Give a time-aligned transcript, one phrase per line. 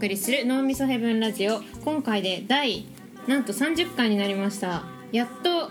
[0.00, 1.60] 送りする脳みそヘブンラジオ。
[1.84, 2.86] 今回で第
[3.26, 4.84] なんと30回になりました。
[5.12, 5.70] やっと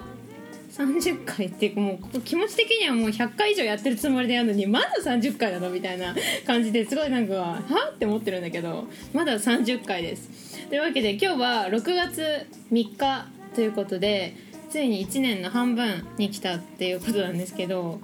[0.71, 6.13] 30回っていうかもう気持ち的にはもう100回以上やってるつもりでやるのにまだ30回なのみたいな
[6.45, 7.59] 感じですごいなんかは
[7.91, 8.85] って思ってるんだけど
[9.15, 10.67] まだ30回です。
[10.69, 13.25] というわけで今日は6月3日
[13.55, 14.35] ということで
[14.69, 17.99] ついに1年の半分に来たっていうことなんですけど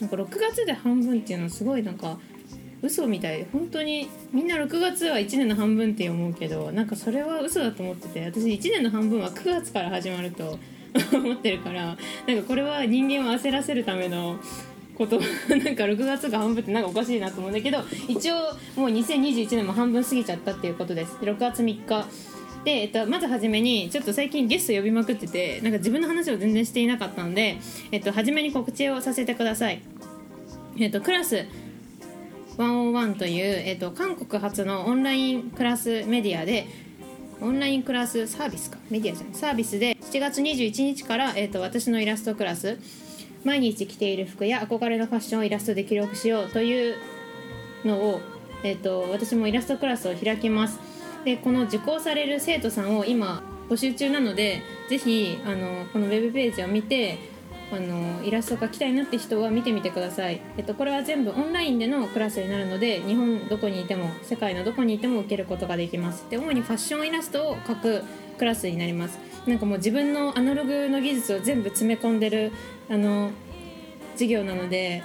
[0.00, 2.18] なんか6月で半分っていうのはすごいなんか
[2.82, 3.46] 嘘みたい。
[3.52, 10.58] 本当にみんな6月は1年の半分って思うけどなんかそれは嘘だと思ってて私1年の半分は9月から始まると
[11.12, 11.96] 思ってるから
[12.26, 14.38] なんかこれは人間を焦らせるための
[14.96, 15.20] こと。
[15.48, 17.78] なんか6月が半分ってなんかおかしいなと思うんだけど
[18.08, 18.34] 一応
[18.76, 21.16] もう2021年も半分過ぎちゃったっていうことです。
[21.22, 22.06] 6月3日。
[22.64, 27.56] で、えっと、まず初めにちょっと最近ゲスト呼びまくっててなんか自分の話を全然していなかったので、
[27.92, 29.80] えっと、初めに告知をさせてください。
[30.80, 31.46] えっとクラス
[32.58, 36.66] 101という、えっと、韓国初のオンラインクラスメディアで
[37.40, 38.78] オンラインクラスサービスか？
[38.90, 39.34] メディアじゃない。
[39.34, 42.78] サービスで7月21日から、えっと、私のイラストクラス
[43.44, 46.96] 毎日着ている服や憧れのファッションをイラストで記録しようという
[47.84, 48.20] のを、
[48.64, 50.80] えっと、私もイラストクラスを開きます。
[51.24, 57.18] でこの受講される生徒さんを今募集中なのでぜひあのこのウェブページを見て
[57.70, 66.24] あのイラスト描きたいなって人は見てみてください、えっと、これは全部オンラインでのクラスになるので日本どこにいても世界のどこにいても受けることができます。
[66.30, 68.04] で主にファッションイラストを描く
[68.38, 69.18] クラスになります。
[69.46, 72.52] なんかもう自分のアナログの技術を全部詰め込んでる
[72.88, 73.30] あの
[74.12, 75.02] 授業なので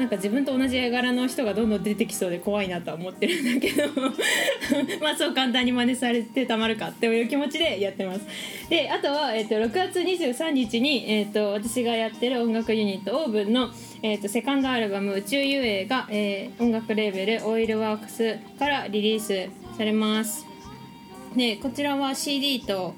[0.00, 3.86] なんか自分と同じ絵柄の人がどんどん出てきそうで怖いなとは思ってるんだけど。
[4.98, 8.22] まあそう簡単に真似されてたまるかっていう気持ちでやってます。
[8.70, 13.68] であとは、えー、と6月23日に、えー、と私がやってる音楽ユニットオーブンの、
[14.02, 20.46] えー、とセカンドアルバム「宇宙遊泳が」えー、音楽レーベルオイルワークスからリリースされます。
[21.36, 22.94] でこちらは CD と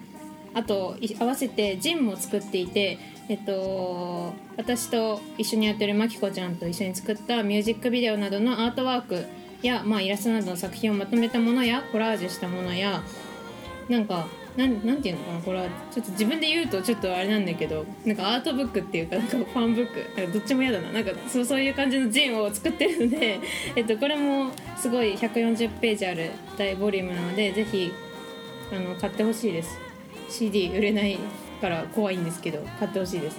[0.54, 9.24] あと合わせてジンも作っていてえっと、私と一緒にやってるまきこちゃんと一緒に作ったミュージックビデオなどのアートワーク
[9.62, 13.02] や、まあ、イラストなどの作品をまとめたものやコラージュしたものや
[13.88, 20.92] なんかなんなんていうのかなこれはちょっと自分で言うとちょっとあれなんだけどなんかアートブックっていうかなんかファンブックなんかどっちも嫌だな。
[20.92, 23.40] なんかそうそういう感じのジンを作ってるので、
[23.76, 27.90] えっと、これもすごい140ページある大ボリュームなのでぜひ
[28.70, 29.78] あの買ってほしいです。
[30.28, 31.18] CD 売れない
[31.62, 33.38] から怖いんですけど買ってほしいです。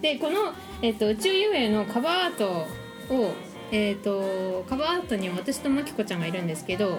[0.00, 0.52] でこの、
[0.82, 2.66] えーと、宇宙遊泳のカバーアート
[3.12, 3.32] を、
[3.70, 6.98] えーと、カバーアートには私とまきこちゃんがいるんですけど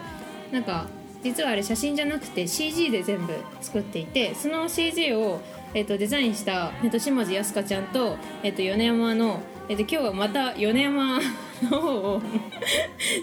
[0.51, 0.87] なんか
[1.23, 5.41] 実はあれ写真じゃなくて CG で全部作っていてその CG を、
[5.73, 11.19] えーと、デザインした、えー、と下地やすかちゃんと,、えー、と米山の、えー、と今日はまた米山
[11.63, 12.21] の方を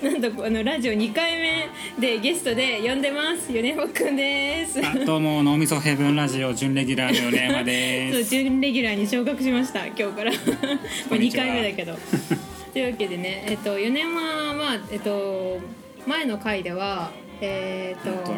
[0.03, 3.53] なんとあのラジオ2回目でゲストで呼んでます。
[3.53, 4.81] 米山くんです。
[5.05, 8.31] どうも脳みそヘブンラジオ準レギュラーの米山です。
[8.31, 10.33] そう準レギュラーに昇格しました今日から。
[11.11, 11.97] まあ2回目だけど。
[12.73, 15.59] というわけでねえっと米山はえっと
[16.07, 17.11] 前の回では
[17.41, 18.33] えーと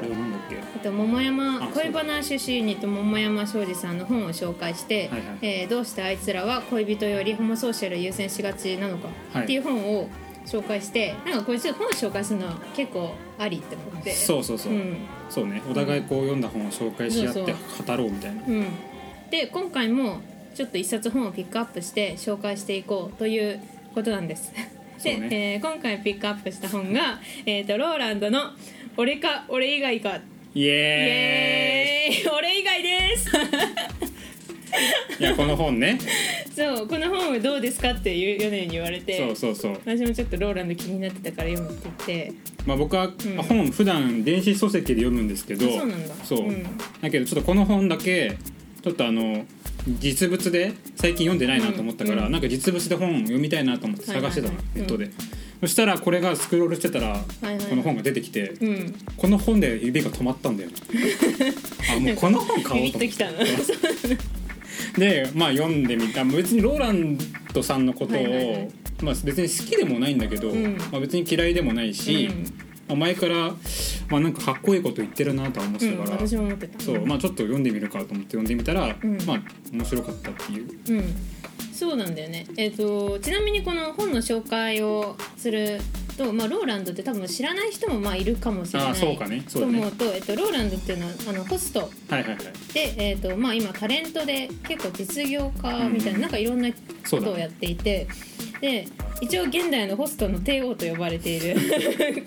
[0.50, 9.09] えっと、桃山恋バナ出身ユニット桃山庄司さんの本を紹介して、はいはい、えー、どうしてあいつらは恋人よりホモソーシャル優先しがちなのか
[9.41, 10.09] っていう本を
[10.47, 14.12] 紹介して、なんかこれちょっと本を紹介するのは結構ありって思って。
[14.12, 14.97] そうそうそう、うん、
[15.28, 15.62] そうね。
[15.70, 18.66] お互いこう読んだ本を紹介し合って語ろうみたいな、うん、
[19.30, 20.20] で今回も
[20.54, 23.60] ちょっと一冊本をピックアップして紹介していこうという
[23.94, 24.53] ことなんです。
[25.03, 25.28] で、ね。
[25.30, 28.53] えー、今回ピックアップした本が、えーとローランドの
[29.00, 30.19] 「俺か俺以外か。
[30.56, 32.28] イエーイ。
[32.36, 33.31] 俺以外です。
[35.20, 36.00] いやこの本ね。
[36.53, 39.16] そうこの本どうですかっていう米に言われて。
[39.16, 39.81] そうそうそう。
[39.86, 41.88] 私もちょっとローランド気になってたから読むって。
[42.09, 42.32] 言って
[42.66, 43.12] まあ僕は、
[43.48, 45.65] 本普段電子書籍で読むんですけど。
[45.65, 46.15] そうなんだ。
[46.25, 46.65] そう、うん、
[47.00, 48.36] だけどちょっとこの本だけ
[48.83, 49.47] ちょっとあの
[50.00, 55.09] 実物で最近読んでないなと思ったから、うん、なんか実物で本読みたいなと思って探してたの、ネットで、
[55.60, 57.16] そしたらこれがスクロールしてたら、
[57.69, 60.71] この本が出てきて、うん、この本で指が止まったんだよ
[61.97, 64.19] あもうこの本買おうと思って。
[64.97, 66.25] でまあ読んでみた。
[66.25, 67.19] 別にローラン
[67.53, 68.69] ドさんのことを、はいはいはい、
[69.03, 72.31] まあ、別に好きでもないんだけど、うん、まあ、別に嫌いでもないし、
[72.89, 73.55] まあ、前から、
[74.09, 76.81] まあ、なんかかっこいいこと言ってるなとは思ってたから、私も思ってた。
[76.81, 78.97] そう、まあ、ちょっと読んでみるかと思って読んでみたら、
[79.27, 80.69] まあ面白かったっていう。
[80.89, 81.15] うん
[81.78, 85.78] そうなんだよね、えーと、ちなみにこの本の紹介をする
[86.18, 89.42] と、まあ、ローランドって多分知らない人もまあいるかもしれないそうかね。
[89.50, 91.91] と思うと、えーと、ローランドっていうのはあのホスト。
[92.09, 92.44] で、はいはいはい、
[92.74, 96.76] えーとまあ、今タレントで結構実業家みたいなうん、なんかいろんなこ
[97.20, 98.06] とをやっていて。
[98.60, 98.88] で
[99.20, 101.56] 一応現代のホストの帝王と呼ばれている。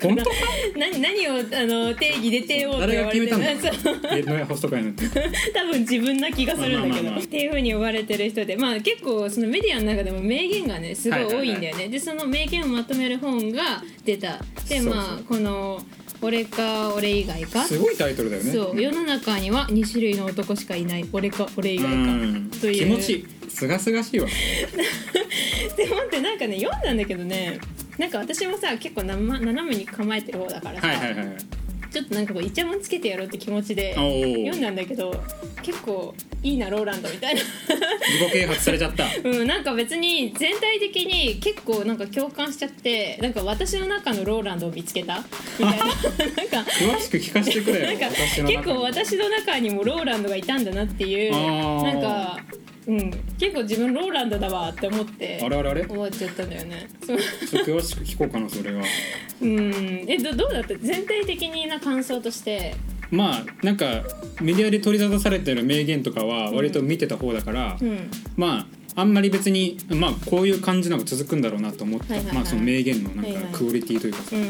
[0.02, 0.24] 本当？
[0.78, 3.32] 何何をあの定義で帝王と呼ばれてる？
[4.46, 5.06] ホスト会なんて
[5.54, 14.40] 多分自分な気がするんだけど、まあまあまあっていうふうに呼ばれてる人でまあ結構そのメディアの中でも名言がねすごい多いんだよね、でその名言をまとめる本が出た。
[14.68, 15.84] でまあこの
[16.22, 18.52] 「俺か俺以外か」すごいタイトルだよね。
[18.52, 18.82] そう。
[18.82, 21.08] 世の中には2種類の男しかいない。
[21.12, 21.92] 俺か俺以外か。
[21.92, 22.52] うん。
[22.62, 22.80] という。
[22.80, 24.28] 気持ちいいすがすがしいわ。
[25.78, 27.60] でもってなんかね読んだんだけどね。
[27.98, 31.36] なんか私もさ結構な、ま、斜めに構えてる方だからさ、はいはいはいはい
[31.92, 35.14] ちょっとなんかこうイチャモンつけてやろうって気持ちで読んだんだけど
[35.62, 37.42] 結構いいなローランドみたいな。
[37.42, 39.06] 自己啓発されちゃった。
[39.24, 45.24] うん、なんか別に全体的に結構なんか共感しちゃってなんか私の中のローランドを見つけた？
[45.60, 45.86] みたいな。
[45.86, 45.96] なん
[46.66, 51.32] か詳しく聞かせてくれよなんか結構私の中にもローランドがいたんだなっていう
[51.84, 52.40] なんか、
[52.88, 55.86] うん、結構自分ローランドだわって思ってあれあれあれ？
[55.88, 56.90] 思っちゃったんだよね。
[57.06, 58.84] そうちょっと詳しく聞こうかなそれは。
[59.42, 60.06] うん。
[60.08, 60.76] えどどうだった？
[60.76, 62.76] 全体的にな感想として。
[63.12, 64.04] まあなんか
[64.42, 68.10] メディアで取り沙汰されてる名言とかは割と見てた方だから、うん。
[68.36, 72.36] まああんまり別にまあこういう感じのが続くんだろうなと思った、はいはいはい。
[72.38, 73.44] まあその名言のなんはいはい。
[73.44, 74.24] かクオリティというか。
[74.24, 74.50] さ、うん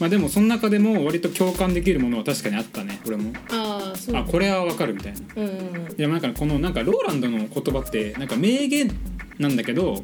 [0.00, 3.32] まあでもその中でも割と共感できるものは確かにあったね俺も。
[3.50, 4.16] ああそう。
[4.16, 5.18] あこれはわかるみたいな。
[5.36, 5.50] うんう
[5.92, 5.96] ん。
[5.96, 8.90] でもなんかこのなんかローランドの言葉ってなんか名言
[9.38, 10.02] なんだけど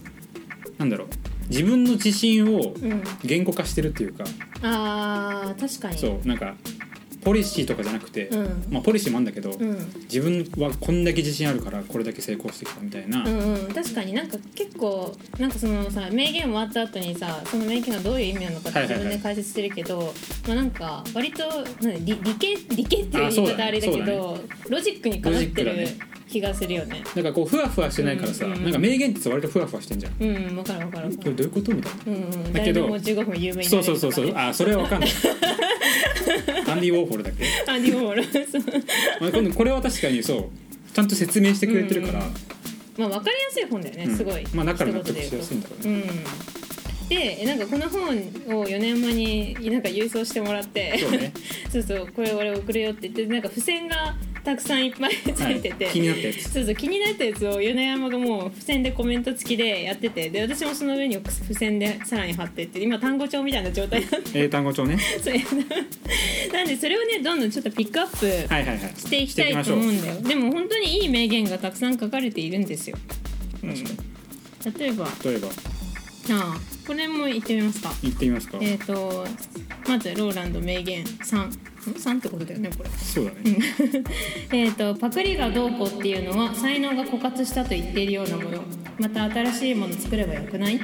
[0.79, 1.09] なんだろう。
[1.49, 3.03] 自分の自信をうん。
[3.23, 4.25] 言語化してるっていうか、
[4.63, 5.99] あー確かに。
[5.99, 6.55] そうなんか
[7.25, 8.65] ポリシーとかじゃなくて、うん。
[8.71, 9.79] まあポリシーもあるんだけど、うん。
[10.03, 19.05] 自分はこんだけ自信あるからこれだけ成功してきたみたいな、うんうん、確かになんか結構なんかそのさ名言終わった後にさその名言がどういう意味なのかってはいはいはい。
[19.05, 20.15] 自分で解説してるけど、
[20.47, 21.45] まあなんか割と
[21.87, 24.39] なん理理系理系っていう言い方あれだけそうど
[24.69, 25.89] ロジックにかなってる
[26.29, 27.03] 気がするよね。
[27.15, 31.17] なんかこうふわふわしてないからさ、うんうんなんか名言ってさ割とふわふわしてんじゃん、うん、わかるわかる。
[31.17, 32.03] これどういうことみたいな。
[32.07, 33.95] うんうん、だけども15分有名になそうれるとかね。
[34.01, 34.37] そうそうそう。
[34.37, 35.11] あそれはわかんない
[36.71, 38.25] アンディ・ウォーホルだっけ、アンディ・ウォール。
[38.25, 38.63] そ う
[39.21, 42.35] まあ、今度これは確かにそうちゃんと説明してくれてるから、うん
[42.97, 44.17] まあ分かりやすい本だよね、うん。
[44.17, 44.47] すごい。
[44.55, 46.03] まあだから納得しやすいんだろうね、
[47.03, 48.09] うん、でなんかこの本
[48.61, 50.99] を4年前になんか郵送してもらって。
[50.99, 51.33] そうね。
[51.71, 55.95] そうそうこれ俺送るよって言ってなんか付箋がたくさんいっぱいついてて、はい。
[55.95, 56.53] 気になったやつ。
[56.53, 60.29] そうそう気になったやつを米山がもう付箋でコメント付きでやってて。
[60.29, 62.81] で私もその上に付箋でさらに貼ってって。
[62.81, 64.99] 今単語帳みたいな状態になって英単語帳ね。
[65.23, 65.35] そう。
[66.53, 68.93] なんでそれをねどんどんちょっとピックアップはいはいはい。
[68.97, 70.21] していきたいと思うんだよ。
[70.21, 72.99] でも本当にいい名言がたくさん書かれているんですよ、
[73.63, 75.09] うん、例えば。
[75.25, 75.49] 例えば。
[75.49, 77.93] ああこれも言ってみますか。
[78.03, 79.27] 言ってみますか、えっ、と
[79.89, 82.91] まずローランド名言3 3ってことだよねこれ。
[82.91, 83.59] そうだね、
[84.53, 88.65] えっとパクリがどうこうっていうのは才能が枯渇したと言っているようなもの。
[88.99, 90.77] また新しいもの作ればよくない？
[90.77, 90.81] っ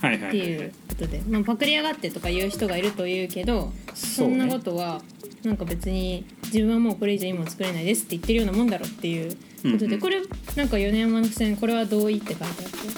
[0.00, 0.30] はいはい。
[0.32, 5.00] ていうことで、まあ、パクリやがってとか言う人がいると言うけどそんなことは
[5.44, 10.00] なんか別に自分はもうこれ以上いいもの作れないですって言ってるようなもんだろっていうことで、うんうん。
[10.00, 10.20] これ
[10.56, 12.52] なんか米山の付箋これは同意って書いてあっ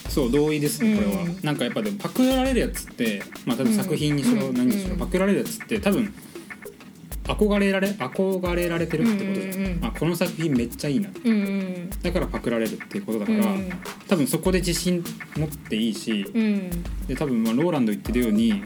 [0.04, 4.98] てそう同意ですねこれは、うんなんかやっぱでもパクられるやつってまあ多分作品にしろうん何にしろ、うん。
[4.98, 6.12] パクられるやつって多分
[7.24, 9.84] 憧れられ憧れられてるってことじゃん、うんうんうん。
[9.84, 11.08] あこの作品めっちゃいいな。
[11.24, 11.90] うんうん。
[12.02, 13.70] だからパクられるっていうことだから、うん
[14.06, 15.02] 多分そこで自信
[15.36, 16.70] 持っていいしうん。
[17.06, 18.62] で多分まあローランド言ってるように、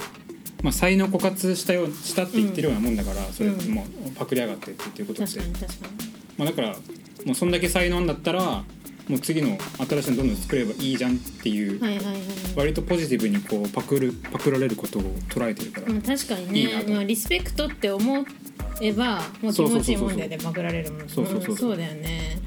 [0.62, 3.74] まあ、才能枯渇したようしたって言ってるようなもんだから、それうん。
[3.74, 5.40] もうパクりやがってって言ってることって
[6.36, 6.76] まあ、だから
[7.24, 8.64] もうそんだけ才能あんだったら
[9.08, 9.56] もう次の
[9.88, 12.16] 新しいのどんどん作ればいいじゃんっていう、にはいはいはい。
[12.56, 16.88] 割とポジティブにこうパクるパクられることを捉えてるから、うん、確かにいいなと。
[16.88, 18.20] ねまあ、リスペクトって思
[18.80, 21.76] えばもう気持ちいいもんだよねパクられるもんそうそうそうそう。
[21.76, 22.38] だよね。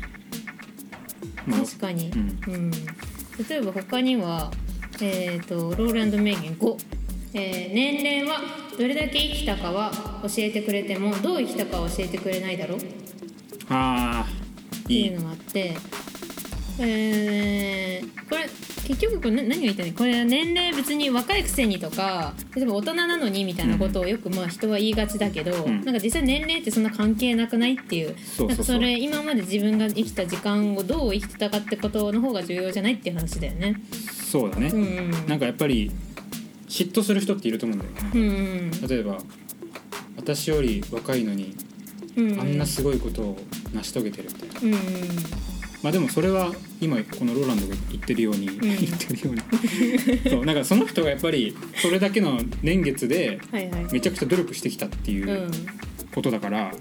[1.46, 2.10] まあ確かに、
[2.48, 2.72] ううん。
[2.72, 4.52] 例えば他には、
[5.02, 6.78] えー、とローランド名言5、
[7.34, 8.42] えー年齢は
[8.78, 9.92] どれだけ生きたかは
[10.24, 12.78] 教えてくれてもどう生きたかは教えてくれないだろう。
[12.78, 12.82] っ
[13.70, 15.76] あーていうのがあって
[16.80, 18.50] えーこれ
[18.88, 19.94] 結局これな何を言ったの？
[19.94, 25.84] これ年齢別に若いくせにとか例えば大人なのにみたいなことをよくまあ人は言いがちだけど、ん。
[25.84, 28.16] なんか実際年齢ってそんな関係なくないっていう。
[28.48, 33.82] なんかそれ今まで自分が生きた時間をどう生きてたかってことの方が重要じゃないっていう話だよね。
[34.30, 35.12] そうだね、うんうん。
[35.28, 35.92] なんかやっぱり
[36.68, 39.18] 嫉妬する人っていると思うんだよね、うんうん例えば
[40.16, 41.56] 私より若いのに
[42.16, 43.38] うんあんなすごいことを
[43.74, 45.51] 成し遂げてるみたいな、うん
[45.84, 48.60] まあでもそれは今このローランドが言ってるように、ん。
[48.60, 50.30] 言ってるように。
[50.30, 53.88] そうなんかその人がやっぱりそれだけの年月ではいはい。
[53.94, 55.52] めちゃくちゃ努力してきたっていううん。
[56.14, 56.74] ことだから、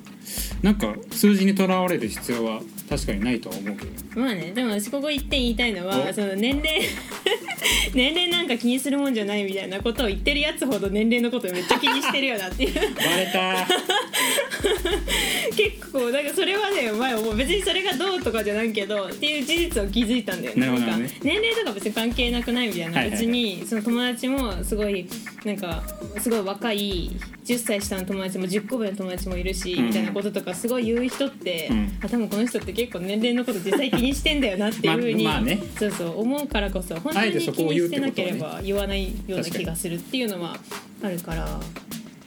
[0.61, 6.13] なんか数字にとらわれる必要は確かにないとは思うけどまあねでも私ここ一点言いたいのはお？
[6.13, 6.81] その年齢
[7.95, 12.75] 年齢なんか気にするもんじゃないみたいなことを言ってるやつほど年齢のことめっちゃ気にしてるよなっていう。
[12.75, 12.81] バ
[13.17, 13.67] レた。
[15.57, 20.67] 結構なんかそれはね前もう別にそれがどうとかじゃないけどっていう事実を気づいたんだよね。
[20.67, 23.11] なるほどねんか年齢とか別に関係なくないみたいな、はいはいはい。
[23.11, 25.07] 別にその友達もすごい
[25.45, 25.83] なんか
[26.21, 27.11] すごい若い
[27.51, 29.87] 10歳下の友達も10個上の友達もいるし、うん。
[29.87, 31.99] みたいなこととかすごい言う人って、うん。
[32.01, 35.61] あ多分この人って結構年齢のこと実際気にしてんだよなっていうふうに、ままあね。
[35.77, 40.57] そうそう思うからこそ本当あえてにそこを言うっ気にしててなことはねければ言わないような気がするっていうのは
[41.03, 41.61] あるから。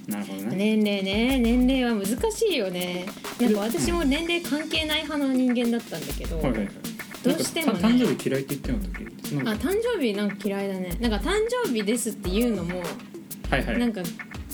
[0.08, 0.56] なるほどね。
[0.58, 1.40] 年齢ね。
[1.40, 3.06] 年齢は難しいよね。
[3.40, 6.70] なんか私も年齢関係ない派の人間だったんだけど、はいはいはい。
[7.24, 7.82] どうしてもね。
[7.82, 10.98] なんかた誕生日嫌いって言ってなかったっけそのあ誕生日なんか嫌いだね。
[11.00, 12.82] なんか誕生日ですっていうのも
[13.50, 13.80] はいはい。
[13.80, 14.02] なんか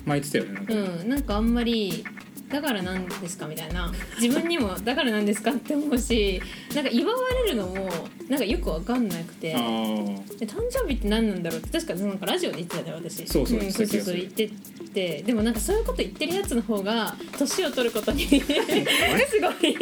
[0.06, 0.74] 前言ってたよねなんか。
[0.74, 2.04] うんなんかあんまり
[2.50, 3.92] だからなんですかみたいな。
[4.20, 6.42] 自分にもだからなんですかって思うし
[6.74, 7.88] なんか祝われるのも
[8.28, 9.54] なんかよくわかんなくて。
[9.56, 10.40] あー。
[10.40, 13.28] で誕生日って何なんだろうって確かなんかラジオで言ってたね私。
[13.28, 14.02] そうそうん、そうそう。
[14.02, 14.50] そう言って
[14.94, 15.22] て。
[15.22, 18.42] でもなんかそういうこと言ってるやつの方が年を取ることにすごい。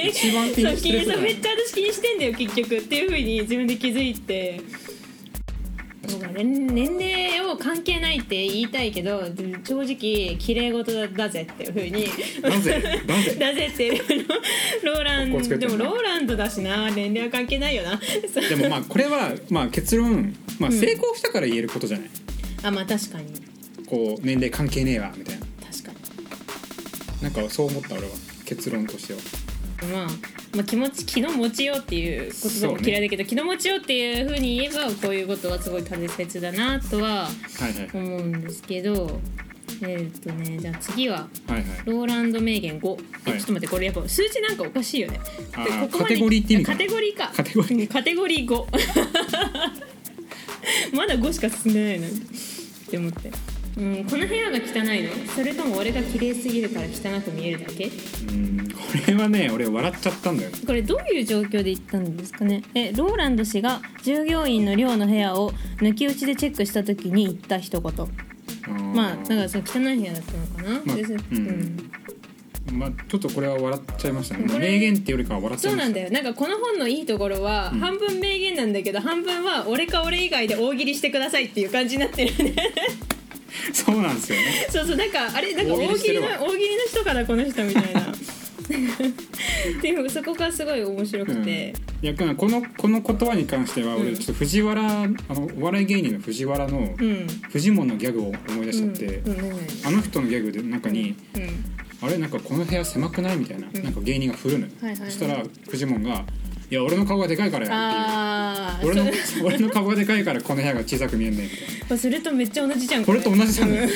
[0.09, 2.75] 一番気にしてるめっちゃ私気にしてんだよ結局。
[2.75, 4.59] っていうふうに自分で気づいて
[6.33, 9.23] 年年齢を関係ないって言いたいけど
[9.63, 12.07] 正直綺麗事だぜっていうふうに
[12.41, 13.01] なぜ？
[13.07, 13.35] なぜ？
[13.39, 14.27] だぜっていう
[14.83, 17.99] ロローランここつけてるなでもローランドだしな年齢は関係ないよな。
[18.49, 20.79] でもまあこれはまあ結論、まあ、うん。
[20.79, 22.09] 成功したから言えることじゃない、
[22.63, 23.25] あまあ確かに。
[23.85, 28.09] こう年齢関係ねえわみたいな確かになんかそう思った俺は
[28.45, 29.19] 結論としては
[29.93, 30.07] まあ、
[30.54, 37.89] まあ気持ち気の持ちようっていう言葉も嫌いだけど、気の持ちようっていうふうに言えばこういうことはすごい大切だなとははいはい。
[37.94, 39.20] 思うんですけど
[39.82, 41.63] えーっとねじゃあ次ははいはい。
[41.86, 43.39] ローランド名言5、えはい。
[43.39, 45.20] ちょっと待ってこれやっぱ数字なんかおかしいよね。
[45.92, 46.72] ここまでカテゴリーって意味か。
[46.72, 47.32] カテゴリーか。
[47.36, 47.80] カテゴリー。
[47.82, 48.66] うんカテゴリー5
[50.96, 52.08] まだ5しか進んでないの。
[52.08, 53.32] にって思って、
[53.77, 54.60] うん、この部屋が汚
[54.94, 55.10] いの。
[55.36, 57.86] それとも俺が綺麗すぎるから汚く見えるだけ？
[57.86, 57.92] うん。
[57.92, 58.47] こ
[59.08, 60.58] れはね俺笑っちゃったんだよね。
[60.65, 62.63] これどういう状況で行ったんですかね？
[62.74, 67.94] えローランド氏が従業員の寮の部屋を抜き打ちでチェックした時に言った一言。
[68.94, 71.91] まあだからその汚い部屋だったのかな、まあでうん。
[72.74, 74.60] まあちょっとこれは笑っちゃいましたね。
[74.60, 76.24] 名言っていうよりかは笑っちゃそなんいうましただよ。
[76.24, 77.79] なんかこの本のいいところは、うん。
[77.79, 82.56] 半分名言なんだけど半分は俺か俺以外で大喜利してくださいっていう感じになってるね。
[83.74, 84.67] そうなんですよね。
[84.70, 88.13] そうそうなんかあれなんか大喜利の大喜利の人かなこの人みたいな
[88.86, 94.01] っていうそこがすごい面白くて、いやこのこの言葉に関してはうん。
[94.03, 97.27] 俺ちょっと藤原あのお笑い芸人の藤原のうん。
[97.50, 99.39] フジモンのギャグを思い出しちゃって、うん。
[99.39, 99.57] うんうん。
[99.86, 101.50] あの人のギャグで中にうん
[102.01, 103.84] 「あれなんかこの部屋狭くない?」みたいな,、うん。
[103.84, 105.12] なんか芸人が振るのよ、はいはいはい。
[105.12, 106.25] そしたらフジモンが
[106.69, 108.93] 「いや俺の顔がでかいからよ」ああっていう。
[108.93, 109.12] 俺の
[109.46, 113.22] 俺の顔がでかいからこの部屋が小さく見えんねんみたいなそれとめっちゃ同じじゃんこれ。
[113.22, 113.69] と同じじゃん。
[113.72, 113.89] う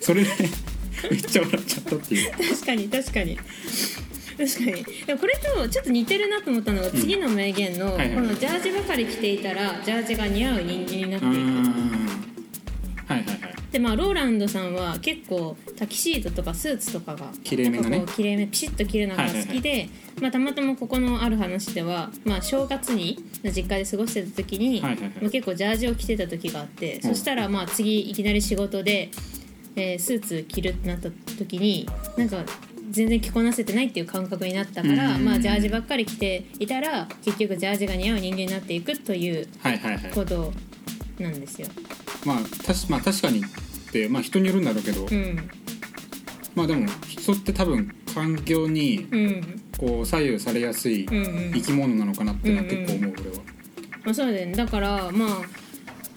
[0.00, 0.30] それで
[1.10, 2.30] めっちゃ笑っちゃったっていう。
[2.30, 3.38] 確かに確かに。
[4.36, 4.84] 確かに。
[5.06, 11.34] でもこれとちょっと似てるなと思ったのが次の名言の、このジャージばかり着ていたらジャージが似合う人間になっていく。
[13.06, 13.56] はいはいはい。
[13.72, 18.04] でまあローランドさんは結構タキシードとかスーツとかがきれいめなね。
[18.14, 19.88] きれいめピシッと着るのが好きで、
[20.20, 26.98] まあ、たまたまここのある話では、まあ、正月に実家で過ごしてた時に、まあ、結構ジャージを着てた時があって、う。
[27.00, 29.10] んそしたらまあ次いきなり仕事で、
[29.76, 32.44] えースーツ着るってなった時になんか
[32.90, 35.24] 全然着こなせてないっていう感覚になったから、うん。
[35.24, 40.10] まあ、ジャージばっかり着ていたら結局ジャージが似合う人間になっていくというはいはいはい。
[40.12, 40.52] こと
[41.18, 41.68] なんですよ。
[42.24, 43.42] まあたしまあ確かにっ
[43.92, 45.50] てまあ人によるんだろうけど、うん。
[46.54, 49.62] まあでも人って多分環境にうん。
[49.76, 53.36] こう左右されやすい生き物なのかなってのは結構思う俺は。
[54.04, 54.52] まあ、そうだよね。
[54.54, 55.40] だからまあ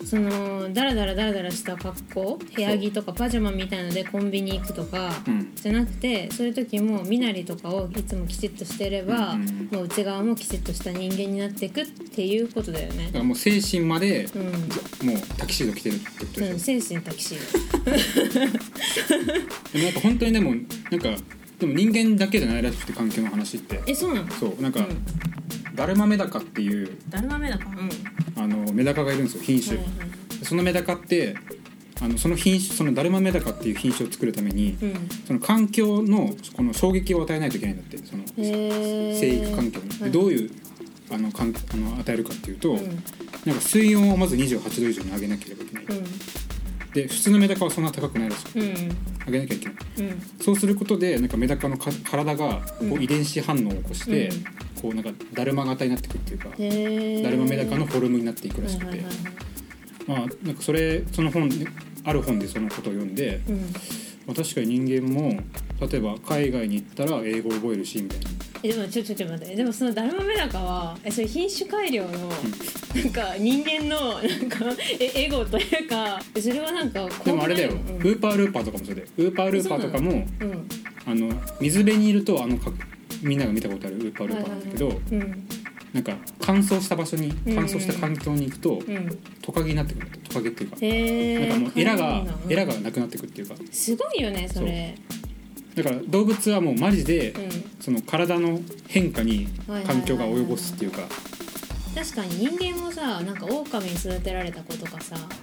[0.05, 5.51] そのダラダラダラダラした格好部屋着とかパジャマみたいのでコンビニ行くとか、うん。
[5.55, 13.05] じゃなくてそういう時も身なりとかをいつもきちっとしてれば、うんうんもう内側もきちっとした人間になっていくっていうことだよね。
[13.05, 14.43] だからもう精神までうん。
[15.07, 17.39] もうタキシード着てるってことでしょ、うん、精神タキシー。
[19.73, 20.55] でもなんか本当にでも
[20.89, 21.15] なんか
[21.59, 23.77] でも人間だけじゃないらしくて環境の話って。
[23.77, 24.31] ドえそうなの？
[24.31, 24.87] そうなんか、うん
[25.79, 27.69] ダルマメダカっていうだるまめだか。
[27.69, 28.43] うん。
[28.43, 30.09] あのメダカがいるんですよ品種、はいはい
[30.41, 31.35] そのメダカって
[32.01, 35.09] あのその品種そのダルマメダカっていう品種を作るために、うん。
[35.27, 39.19] その環境のこの衝撃を与えないといけないんだってそのへー。
[39.19, 39.99] 生育環境に、はい。
[40.03, 40.51] でどういう
[41.11, 42.77] あのかんあの与えるかっていうと、うん。
[43.45, 45.85] なんか水温をまず28度以上に上げなければいけない、
[46.93, 48.73] で普通のメダカはそんな高くないらしくうんうん。
[49.25, 49.75] 上げなきゃいけない。
[49.97, 50.21] うん。
[50.41, 53.03] そうすることでなんかメダカのか体がこううん。
[53.03, 54.45] 遺伝子反応を起こして、うん
[54.81, 59.03] こうなんかだるま型になっていくっていうかだるまメダカのフォルムになっていくらしくて。
[60.07, 61.67] まあなんかそれその本で
[62.03, 63.57] ある本でそのことを読んで、うん。
[64.25, 65.39] まあ、確かに人間も
[65.79, 68.25] 例えば海外に行ったら英語を覚えるしみたいな。
[68.63, 69.55] えでもちょちょちょ待って。
[69.55, 74.65] でもそのダルマメダカはえそれ品種改良のなんか人間のなんか
[74.99, 77.77] えエゴというかえそれはなんかでもあれだよ、うん。
[77.77, 79.07] ウーパールーパーとかもそうだよ。
[79.17, 80.67] ウーパールーパーとかもうん。
[81.05, 81.31] あの
[81.61, 82.71] 水辺にいるとあのか
[83.21, 85.47] みんなが見たことあるウーパールーパーなんだけど、うん。
[85.93, 87.55] なんか乾燥した場所にうん。
[87.55, 89.17] 乾燥した環境に行くと、うん。
[89.41, 93.55] トカゲになってくるトカゲっていうか、へえなんかもうエラがエラがなくなってくっていうか。
[93.71, 94.95] すごいよねそれ。
[95.75, 97.49] だから動物はもうマジで、うん。
[97.79, 99.47] その体の変化に
[99.85, 101.01] 環境が及ぼすっていうか。
[101.95, 105.38] 確かに人間もさなんか狼に育てられた子とかさこ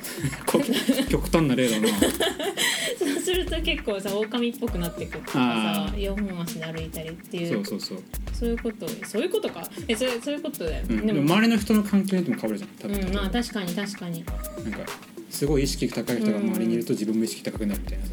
[1.09, 1.89] 極端な例だな。
[2.99, 6.15] そうすると結構さ狼っぽくなってくるとかさあー。
[6.15, 7.55] 4本足で歩いたりっていう。
[7.55, 7.99] そうそうそう、
[8.33, 9.69] そういうことそういうことか。
[9.89, 12.71] えそれそういうことだよ、うん、ででもも周りの人の環境によっても変わるじゃん。
[12.79, 14.25] 多分、うんまあ確かに確かに。
[14.25, 14.33] ば
[14.63, 14.93] なんか
[15.31, 18.13] すごい意識高い人が周りにいると自分も意識高くなるみたいなさ、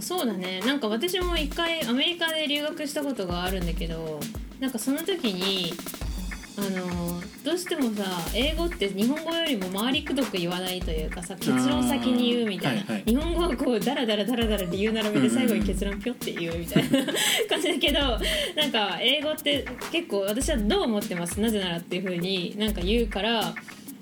[0.00, 0.60] そうだね。
[0.60, 4.20] なんか私も一回アメリカで留学したことがあるんだけど
[4.60, 5.72] なんかその時に
[6.56, 8.04] あのどうしてもさ
[8.34, 13.04] 英語って日本語よりも回りくどく言わないというかさ結論先に言うみたいな、はいはい。
[13.06, 16.90] 日本語はこうダラダラダラダラ理由並べて最後に結論ピョって言うみたいな
[17.48, 18.16] 感じだけどな
[18.66, 21.40] んか英語って結構私はどう思ってます？
[21.40, 23.54] なぜならっていうふうになんか言うから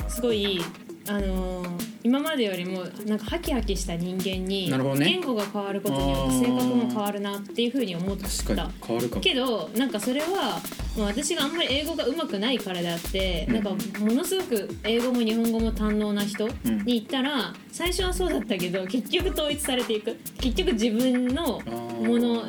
[0.09, 0.61] すごい
[1.09, 1.65] あの
[2.05, 8.27] 今までよりもなんかハキハキした人間に言語が変わることによって性格も変わるなっていう風に思った。
[8.27, 9.21] に変わるかも。
[9.21, 10.61] けどなんかそれは
[10.97, 13.55] もう私があんまり英語が上手くないからであって、うん。
[13.55, 16.79] なんかものすごく英語も日本語も堪能な人うん。
[16.85, 20.17] に言ったら最初はそうだったけど結局統一されていく。
[20.41, 22.45] 結局自分のもの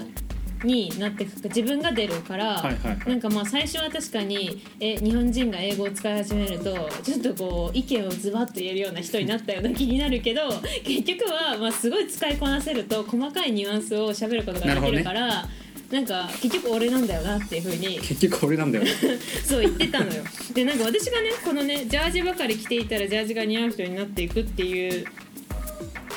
[0.63, 3.09] になっていく自分が出るから、はいはいはい。
[3.09, 10.41] なんかまあ最初は確かにえ日本人が英語を使い始めるとちょっとこう意見をズバッと言えるような人になったような気になるけど
[10.83, 15.47] 結局はまあすごい使いこなせると細かいニュアンスを喋ることができるから
[15.91, 17.99] なんか結局俺なんだよなっていうふうに。
[17.99, 18.91] 結局俺なんだよね。
[19.43, 20.23] そう言ってたのよ。
[20.53, 25.05] でなんか私がねこのねジャージばかり着ていたらジャージが似合う人になっていくっていう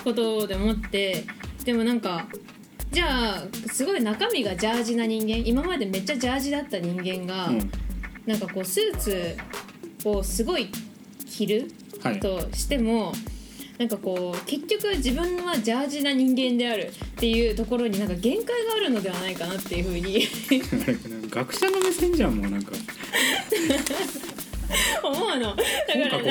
[0.04, 1.24] ことで思って
[1.64, 2.26] でもなんか
[2.92, 5.46] じゃあすごい中身がジャージな人間。
[5.46, 7.70] 今までめっちゃジャージだった人間が、うん。
[8.26, 9.36] なんかこうスーツ
[10.04, 10.70] をすごい
[11.26, 11.70] 着る
[12.02, 12.20] はい。
[12.20, 13.12] としても、
[13.78, 20.28] なんかこう結局自分はジャージな人間であるっていうところになんか限界があるのではないかなっていうふうに。
[21.30, 22.72] 学者の目線じゃんもうなんか
[25.02, 25.56] 思うの。
[25.56, 25.64] だか
[25.98, 26.22] ら。
[26.22, 26.30] な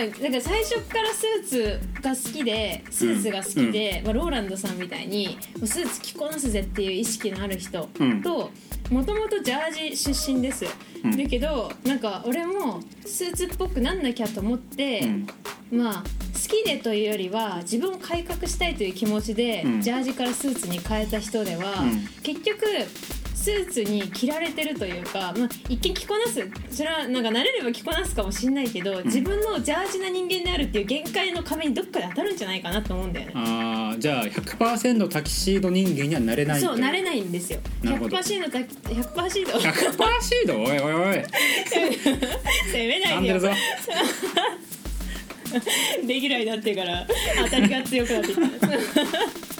[0.00, 8.22] んかなんか最初からスーツが好きでスーツが好きで、まあ、ローランドさんみたいにもうスーツ着こなすぜっていう意識のある人うん。
[8.22, 8.50] と
[8.90, 10.66] もともとジャージ出身です、
[11.02, 11.16] うん。
[11.16, 15.26] だけどなんか俺もスーツっぽくなんなきゃと思って、うん。
[15.78, 19.80] まあ好きでというよりは自分を改革したいという気持ちで、うん。
[19.80, 22.06] ジャージからスーツに変えた人では、うん。
[22.22, 22.64] 結局
[23.44, 33.32] スーツに着られてるというか、まあ、一見着こなすそれはなんか慣れれば着こなすかもしんないけど、自分のジャージな人間であるっていう限界の壁にどっかで当たるんじゃないかなと思うんだよね。
[33.34, 37.60] ああじゃあ100%タキシード人間にはなれないそう慣れいないんですよ。
[37.82, 38.16] なるほど。
[38.16, 41.22] 100%だ100%シード100%シード おいおいおい。
[41.22, 41.28] 攻
[42.72, 43.40] めないでよ
[46.06, 47.06] レギュラーになってから
[47.44, 49.53] 当たりが強くなってきた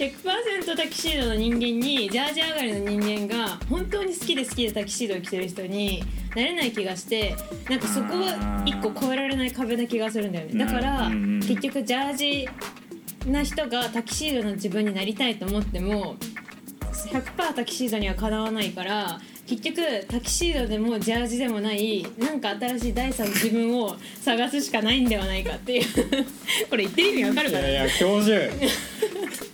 [0.00, 6.02] 100%タキシードの人間にジャージ上がりの人間が本当に好きで好きでタキシードを着てる人に
[6.34, 7.36] なれない気がして
[7.68, 10.64] なんかそこは一個越えられない壁な気がするんだよね。
[10.64, 12.48] だから結局ジャージ
[13.26, 16.16] な人がタキシードの自分になりたいと思っても
[17.12, 25.84] 100%タキシードにはかなわないから結局タキシードでもジャージでもないなんか新しい第三の自分を探すしかないんではないかっていう。
[26.70, 27.68] これ言ってる意味わかるいかな？
[27.68, 28.40] やいや教授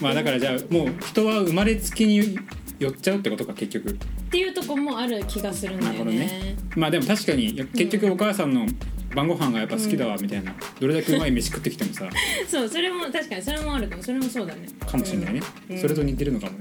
[0.00, 2.38] まあだからじゃあもう人は生まれつきに
[2.78, 3.90] 寄っちゃうってことか結局。
[3.90, 3.94] っ
[4.30, 6.12] ていうとこもある気がするんだよね。
[6.18, 6.56] ね。
[6.76, 8.66] まあでも確かに結局お母さんの
[9.14, 12.08] 晩ご飯がやっぱ好きだわみたいな、どれだけうまい飯食ってきてもさ。
[12.48, 14.02] そうそれも確かにそれもあるかも。
[14.02, 14.68] それもそうだね。
[14.86, 15.78] かもしれないね、うん。
[15.78, 16.58] それと似てるのかもね。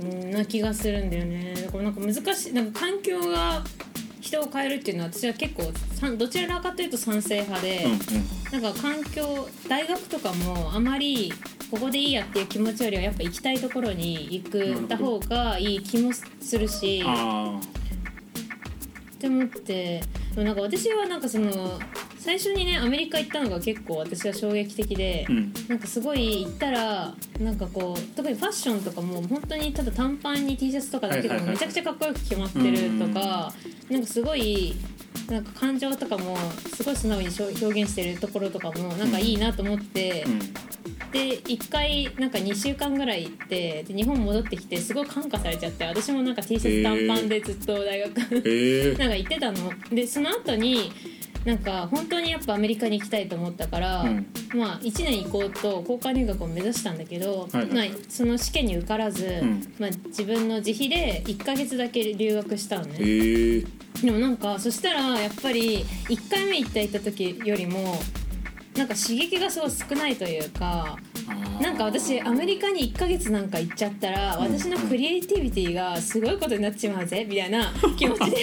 [0.00, 1.54] うんな気がするんだよね。
[1.54, 3.64] だからなんか難しいなんか環境が
[4.24, 5.70] 人を変えるっていうのは私は結構
[6.16, 11.32] どちらかというと賛成派で、うんなんか環境大学とかもあまり
[11.72, 17.02] ここでいいやっていう気持ちよりはやっぱ行きたいところに行くた方がいい気もするし。
[17.04, 17.60] あ
[19.14, 20.02] って思って
[20.34, 21.78] でもなんか私はなんかその
[22.24, 25.52] 最初にねアメリカ行ったのが結構私は衝撃的で、うん。
[25.68, 33.52] なんかすごい行ったらなんかこう特にファッションとかも本当にただ短パンに T シャツとかだけでもはいはいはいめちゃくちゃかっこよく決まってるとか、
[33.90, 34.74] なんかすごい
[35.28, 36.36] なんか感情とかも
[36.74, 40.38] すごい素直に表現してるところとかもなんかいいなと思って、うん。
[41.12, 49.72] で1回なんか2週間ぐらい行ってで日本戻ってきてすごい感化されちゃって私もなんか T シャツ短パンでずっと大学へえ なんか行ってたの。
[49.90, 50.90] でその後に
[51.44, 54.26] なんか本当にやっぱアメリカに行きたいと思ったから、うん。
[54.54, 57.90] まあ1年行こうと交換留学を目指したんだけど、はいはい。
[57.90, 59.74] まあ、その試験に受からず、ん。
[59.78, 63.64] まあ、自分の自費で1ヶ月だけ留学したのね。
[64.02, 67.96] でもなんかそしたらやっぱり1回目行った行った時よりも
[68.76, 70.98] なんか刺激がすごい少ないというか
[71.60, 78.36] なんか私アメリカに1ヶ月なんか行っちゃったら私のクリエイティビティがすごいことになっちまうぜみたいな 気持ちで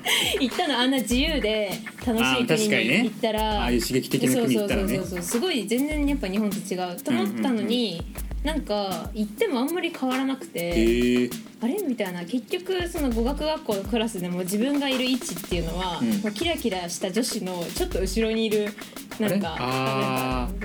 [0.40, 0.78] 行ったの。
[0.78, 1.70] あんな自由で
[2.06, 3.60] 楽しい国かに行ったら。
[3.62, 4.88] ああいう刺激的な国行ったらね。
[4.88, 5.22] そうそうそうそう。
[5.22, 8.02] すごい全然やっぱ日本と違うと思ったのに、
[8.42, 11.30] なんか行ってもあんまり変わらなくて。
[11.60, 11.74] あれ？
[11.86, 12.24] みたいな。
[12.24, 16.08] 結局その語学学校のクラスでも自分がいる位置っていうのは、うん。
[16.22, 18.72] まあキラキラした女子のちょっと後ろにいる
[19.18, 19.48] なんか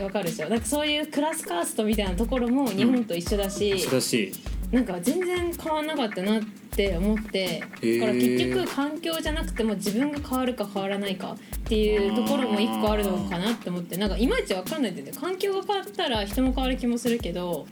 [0.02, 0.50] わかるでしょ？
[0.50, 4.32] なんかそういうクラスカーストみたいなところも日本と一緒だし、一緒だし。
[4.72, 8.00] なんか全然変わんなかったなって思ってー。
[8.00, 15.14] だから結局環境じゃなくても自分が変わるか変わらないかっていうところも一個あるのかなって思ってなんかいまいちわかんないんだよね。
[15.14, 17.68] 環境が変わったら人も変わる気もするけど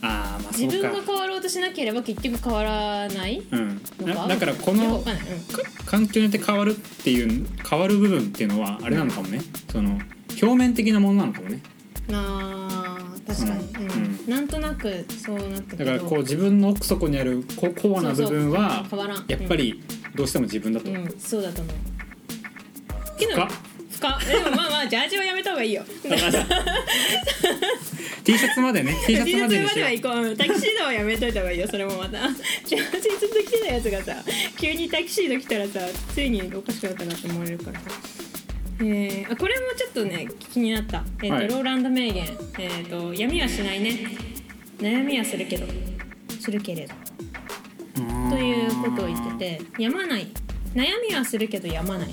[0.00, 0.74] ああまあそうか。
[0.74, 3.80] 自分が変わろうとしなければ結局変わらないうん。
[4.00, 4.20] のか？
[4.22, 5.40] だだからこのよくわかんない、うん。
[5.40, 9.98] か環境によって変わるっていう変わる部分っていうのはあれなのかもね、その
[10.40, 11.60] 表面的なものなのかもね。
[12.12, 13.92] あー確かに、うん。
[13.92, 14.30] うん。
[14.30, 15.90] なんとなくそうなったけど。
[15.92, 19.24] だからこう自分の奥底にあるこコアな部分はそうそう変わらん。
[19.28, 19.82] やっぱり
[20.14, 21.74] どうしても自分だと、うん、そうだと思う。
[23.18, 23.48] けど深っ
[23.98, 25.82] 深でもまあまあジャージはやめた方がいいよ。
[28.24, 28.94] T シャツまでね。
[29.06, 30.12] T シャツままでは行こう。
[30.22, 32.28] うんタキシードはやめといた方がいいよそれもまた。
[32.64, 34.14] ジャージずっと着てたやつがさ
[34.56, 35.80] 急にタキシード着たらさ
[36.14, 37.86] ついにおかしくなったなって思われるからさ。
[38.80, 41.48] えー、あこれもちょっとね気になった、えーとはい。
[41.48, 42.24] ローランド名言、
[42.58, 43.98] えーと「闇はしないね。
[44.78, 45.66] 悩みはするけど。
[46.40, 46.94] するけれど」
[48.30, 50.28] ということを言っててやまない。
[50.74, 52.12] 悩みはするけどやまない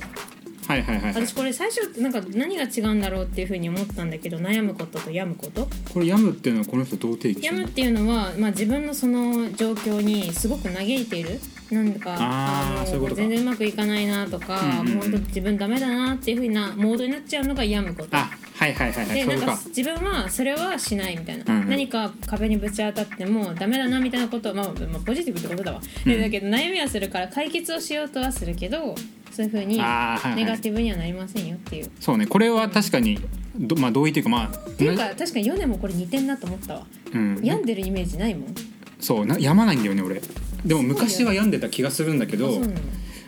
[0.68, 1.26] はいはいはいはい。
[1.28, 5.68] 私これ最初なんか何が違うんだろうっていうふうに思ったんだけど悩むことと病むこと。
[5.94, 7.60] これ病むっていうのはこの人どう定義してるの？
[7.60, 11.40] 病むっていうのは、まあ、自分のその状況にすごく嘆いている。
[11.72, 13.22] なんだかあーのそういうことか。
[13.22, 15.00] 全然うまくいかないなとか、うんうん。
[15.00, 18.16] 本当自分ダメだなっていうふうなモードになっちゃうのが病むこと。
[18.16, 21.62] あはいはいはいはいでなんか自分はそれはしないみたいな、うん。
[21.64, 26.12] うん何か壁にぶち当たってもダメだなみたいなことは、まあ、まあポジティブってことだわ、うん。
[26.12, 28.96] でだけど悩みはするから解決をしようとはするけど
[29.36, 31.92] そういうふうにネガティブにはなりませんよっていう。
[32.00, 32.26] そうね。
[32.26, 33.20] これは確かに
[33.58, 36.88] どまあ同意というかまあっていうか確かにヨネもこれ似てんなと思ったわ。
[37.14, 38.56] うん、病んでるイメージないもん。
[39.02, 39.26] そう。
[39.26, 40.22] な病まないんだよね俺。
[40.66, 42.74] でも昔は病んでた気がするんだけどあそうなの。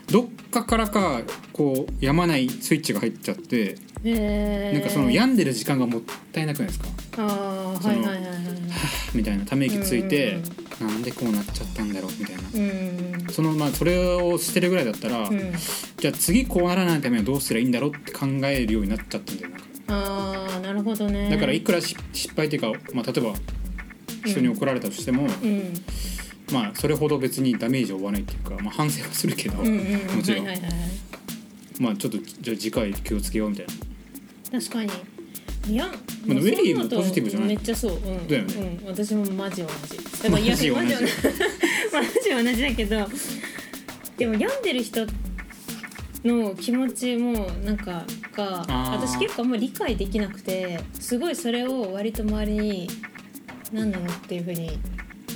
[0.10, 6.88] どっかからかこう病まないスイッチが入っちゃってなんかその病んでる時間がもったいなくないですか？
[7.18, 8.24] ああはいはいはいはい。
[9.16, 10.40] みたいなため息ついて
[10.80, 10.88] うん。
[10.88, 12.44] なんでこうなっちゃったんだろうみたいな。
[12.54, 13.28] うん。
[13.32, 15.54] そのまあそれをしてるぐらいだったら、うん。
[15.98, 19.68] じゃあ次こうならないためにはどうすればいいんだろうって考えるようになっちゃったんだよなんか。
[19.90, 21.30] ああなるほどね。
[21.30, 23.34] だからいくらし失敗っていうか、まあ、例えば
[24.26, 25.74] 人に怒られたとしても、うん。
[26.54, 29.64] まあそれほど別にダメージを負わないっていうか、まあ、反省はするけど、も
[30.22, 30.46] ちろん、
[31.80, 33.66] まあちょっとじゃあ次回気をつけようみたい
[34.52, 34.60] な。
[34.60, 34.92] 確かに。
[35.74, 35.86] いや、
[36.26, 37.50] まあウェリーもポジティブじゃない？
[37.50, 38.80] めっちゃそう、うん、だよね。
[38.82, 40.24] うん、私もマジ同じ。
[40.24, 40.88] でもいやマジ同じ。
[41.94, 43.08] マジ同じだけど
[44.18, 45.06] でも病んでる人
[46.24, 52.90] の気持ちもなんかが私結構あんま理解できなくてすごいそれを割と周りに
[53.72, 54.80] 何なのっていうふうに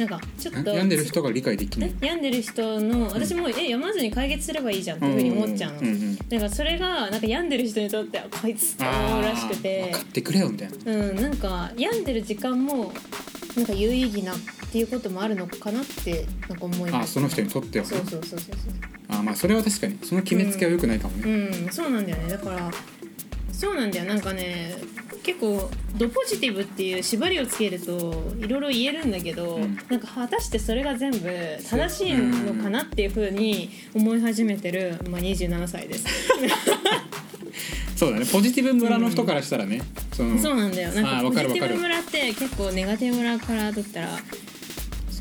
[0.01, 9.83] なんかちょっと病んでる人が理解できなえい病んでる人の私もえ病まずに解決すればいいじゃんっていうふうに思っちゃうの、んんだからそれがなんか病んでる人にとってはこいつって思うらしくて。
[9.83, 10.91] 分かってくれよみたいな。
[10.91, 12.91] うんなんか病んでる時間も
[13.55, 14.37] なんか有意義なっ
[14.71, 17.11] ていうこともあるのかなってなんか思います。
[17.11, 17.91] あその人にとってはね。
[17.91, 18.55] そうそうそうそう
[19.09, 19.99] あまあそれは確かに。
[20.01, 22.29] その決めつけは良くないかもね、うんそうなんだよね。
[22.29, 22.71] だから
[23.51, 24.05] そうなんだよ。
[24.05, 24.75] なんかね
[25.23, 29.77] 結構ドポジティブっていう縛りをつけるといろいろ言えるんだけど、うん。
[29.89, 31.19] なんか果たしてそれが全部
[31.69, 36.05] 正しいのかなっていうふうに思い始めてる、まあ、27歳です。
[37.95, 38.25] そうだね。
[38.25, 39.81] ポジティブ村の人からしたらね、
[40.11, 40.91] そのそうなんだよ。
[40.91, 44.19] なんかポジティブ村って結構ネガティブ村から取ったら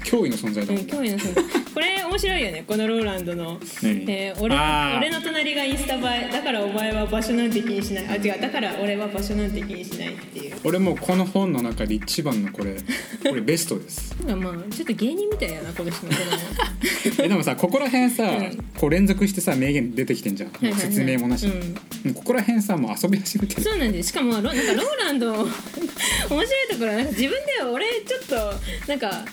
[0.04, 1.44] 脅威の存在だうんもん、興味の存在。
[1.72, 2.64] これ面白いよね。
[2.66, 3.60] このローランドの。
[3.82, 4.04] 何？
[4.10, 6.32] えー俺の隣がインスタ映え。
[6.32, 8.06] だからお前は場所なんて気にしない。
[8.08, 8.40] あ違う。
[8.40, 10.56] だから俺は場所なんて気にしないっていう。
[10.64, 12.76] 俺もうこの本の中で一番のこれ
[13.28, 14.14] これベストです。
[14.26, 16.12] まあちょっと芸人みたいやなこの人の
[17.24, 18.64] えでもさここら辺さ、うん。
[18.76, 20.80] こう連続してさ名言出てきてんじゃん、はいはいはい。
[20.82, 22.14] 説明もなし、うん。
[22.14, 23.62] ここら辺さもう遊び始めてる。
[23.62, 24.08] そうなんです。
[24.08, 28.54] しかもロなんかローランド面白いところはなんか自分では俺ちょっと
[28.88, 29.24] なんか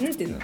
[0.00, 0.38] なんていうの？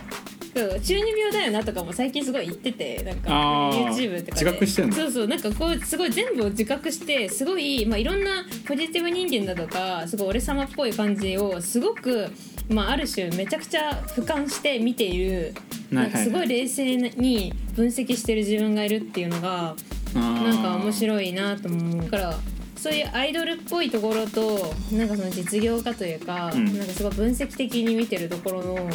[0.52, 3.86] そう中二病だよなとかも最近すごい言っててなんかあー。
[3.86, 4.44] YouTube とかで。
[4.44, 4.96] 自覚してんの？
[4.96, 12.28] そうそうなんかこうすごい全部を自覚してすごい、まあ、いろんなポジティブ人間だとかすごい俺様っぽい感じをすごく、
[12.68, 15.54] まあ、ある種めちゃくちゃ俯瞰して見ている
[15.92, 19.74] はいなんかすごい冷静に分析してる自分がいるっていうのが
[20.14, 22.34] ななんか面白いなと思うだから
[22.76, 26.64] そういうアイドルっぽいところとなんかその実業家というか、うん。
[26.78, 28.90] なんかすごい分析的に見てるところの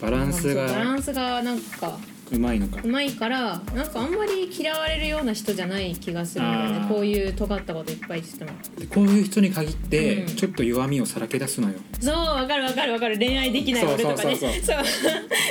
[0.00, 1.98] バランスそうバラがンスがなんか
[2.32, 2.80] うまいのか。
[2.82, 6.78] うまいからなんかあんまり嫌われるような人じゃない気がするんだよね。
[6.78, 6.88] あー。
[6.88, 8.50] こういう尖ったこといっぱい言ってても。
[8.78, 10.36] でこういう人に限ってうん。
[10.36, 13.16] ちょっと弱みをさらけ出すのよ、そうわかるわかるわかる。
[13.18, 14.36] 恋愛できない俺とかね。
[14.36, 14.84] そうそうそう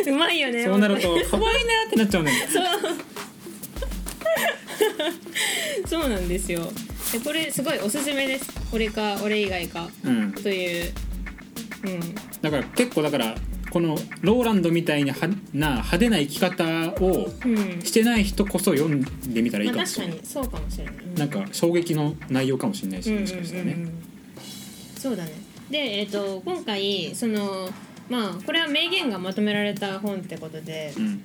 [0.03, 0.15] そう。
[0.15, 0.17] う。
[0.19, 0.65] まいよね。
[0.65, 1.49] そうなると本可愛いな
[1.87, 2.65] ってなっちゃうね当に
[5.87, 6.59] そうなんですよ。
[7.13, 8.51] でこれすごいおすすめです。
[8.73, 9.87] 俺か俺以外か。
[10.03, 10.33] うん。
[10.33, 10.93] という。
[11.85, 12.15] うん。
[12.41, 13.35] だから結構だから
[13.75, 15.17] このローランドみたいには
[15.51, 16.63] な派手な生き方
[17.03, 17.81] をうん。
[17.83, 23.91] してない人こそ読んでみたらいいまあ、かもしれない、にそうかもしれない、うんなんか衝撃の内容かもしれないしうんうんもしかしたらね、うんうん
[24.97, 25.31] そうだね。
[25.69, 27.69] で、えっと今回その
[28.09, 31.21] まあこれは名言がまとめられた本ってことでうん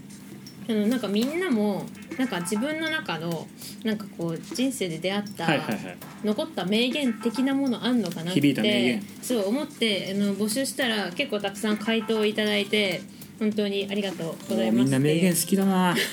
[0.68, 1.84] あのなんかみんなも
[2.18, 3.46] なんか自分の中の
[3.82, 5.96] なんかこう人生で出会った、はいはいはい。
[6.24, 9.02] 残った名言的なものあんのかなって響いた名言。
[9.22, 13.02] そう思ってあの募集したら結構たくさん回答をいただいて
[13.38, 15.96] 本当にありがとうございますみんな名言好きだな。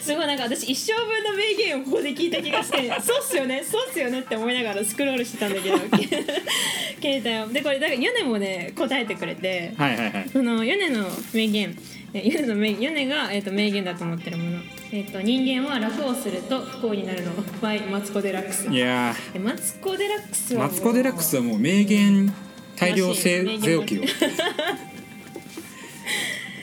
[0.00, 10.28] すごいなんか私一生分の名言をここで聞いた気がして そうっすよねそうっすよねって思いながらスクロールしてたんだけど携帯をでこれだからヨネもね答えてくれてはいはいはい。
[10.32, 11.76] そのヨネの名言
[12.14, 14.58] えヨネの名ヨネが、えー、と名言だと思ってるもの、
[14.92, 22.32] えーと「人間は楽をすると不幸になるの」by マツコ・デラックスいやえマツコ・デラックスーはマツコ・デラックスはもう名言
[22.76, 24.02] 大量性ゼオキよ。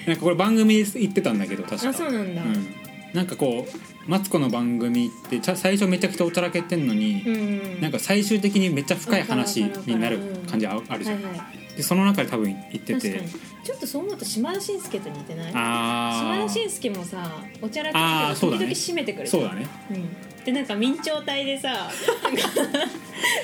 [0.06, 1.90] なんかこれ番組で言ってたんだけど確か。
[1.90, 2.44] あそうなんだ。
[2.44, 2.68] うん、
[3.14, 3.72] なんかこう
[4.10, 10.20] マツコの番組って最初めちゃくちゃおちゃらけてんのに、うんなんか最終的にめっちゃ深い話になる。
[10.50, 13.22] 感じああるじゃん、はいはいでその中で多分言ってて。
[13.64, 15.52] ちょっとそう思うと島田紳介と似てない？
[15.52, 17.32] 島あ田紳介もさ
[17.62, 18.68] おちゃらけあーそうだね。
[18.68, 19.24] て時々締めてくる。
[19.24, 19.66] あそうだね。
[19.90, 21.90] うん、でなんか明朝体でさ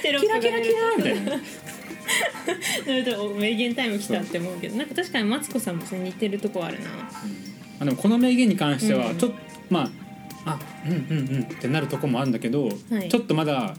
[0.01, 1.41] テロップがキラキラキラみたいな。
[3.37, 6.89] 名言タイム来たって思うけどなんか確かにマツコさんもさ似てるとこあるな。
[7.79, 9.37] あでもこの名言に関してはうんちょっと、
[9.69, 9.89] ま
[10.45, 12.71] ああうんうんうんってなるとこもあるんだけど、は
[13.03, 13.07] い。
[13.07, 13.73] ちょっとまだ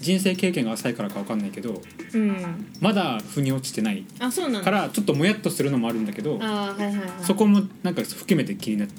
[0.00, 1.82] 人生経験が浅いからか分かんないけど
[2.14, 2.66] うん。
[2.80, 4.04] まだ腑に落ちてない。
[4.20, 4.64] あそうなんだ。
[4.64, 7.10] からちょっともやっとするのもあるんだけどあーはいはいはい。
[7.22, 8.94] そこもなんか含めて気になって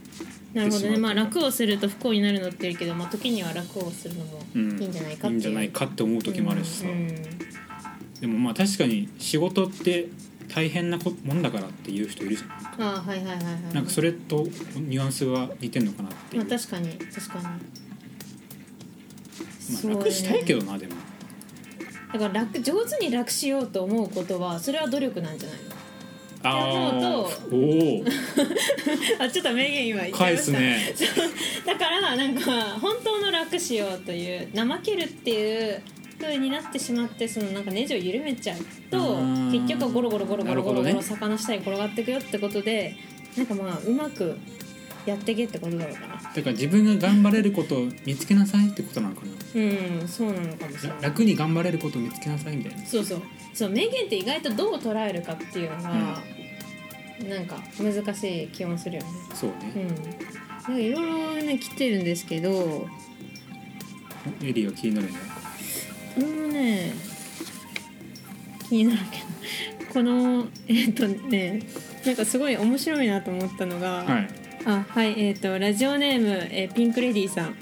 [0.53, 0.95] なるほどね。
[0.95, 7.17] しまあ楽をすると不幸になるのって言うけど、まあ、時には楽をするのもいいんじゃないかっていう、いいんじゃないかって思う時もあるしさ、うんうん。
[8.21, 10.07] でもまあ確かに仕事って
[10.53, 12.83] 大変なこもんだからっていう人いるじゃん。
[12.83, 13.73] あーはいはいはいはい。
[13.75, 17.45] なんかそれとニュアンスは似てんのかなっていう、まあ確かに確かに、
[19.83, 20.93] まあ、楽したいけどなでも。
[22.13, 25.69] だから楽上手に楽しようと思うことはそれは努力なんじゃないの？
[29.19, 30.59] あ ちょっと名言今言っちゃいました。
[30.59, 30.93] ね。
[31.65, 32.51] だからなんか
[32.81, 35.81] 本当の楽しようという怠けるっていう
[36.19, 38.57] 風になってしまってそのなんかネジを緩めちゃう
[38.89, 39.17] と
[39.51, 42.95] 結局はゴロゴロゴロゴロゴロゴロ魚下に転がっていくよってことで
[43.37, 44.37] なんかまあうまく
[45.09, 46.07] やってけってことだろうかな。
[46.07, 49.31] だから自分が頑張れることを見つけなさいってことなのかな。
[49.55, 51.01] うんそうなのかもしれない。
[51.01, 52.85] ら楽に頑張れることを見つけなさいみたいな。
[52.85, 53.21] そうそう。
[53.53, 59.09] そう名言って意外とどう捉えるかっていうのが、なんか難しい気もするよね。
[59.33, 59.87] そうね、うん。
[59.87, 59.97] なん
[60.63, 62.87] かいろいろね来てるんですけど。
[64.43, 65.13] エリーが気になるね
[66.13, 66.93] これもね
[68.67, 69.17] 気になるけ
[69.85, 69.91] ど。
[69.93, 71.63] このえっ、とね
[72.05, 77.55] なんかすごい面白いなと思ったのが、はいあはいえっ、とラジオネーム、えーピンクレディーさん。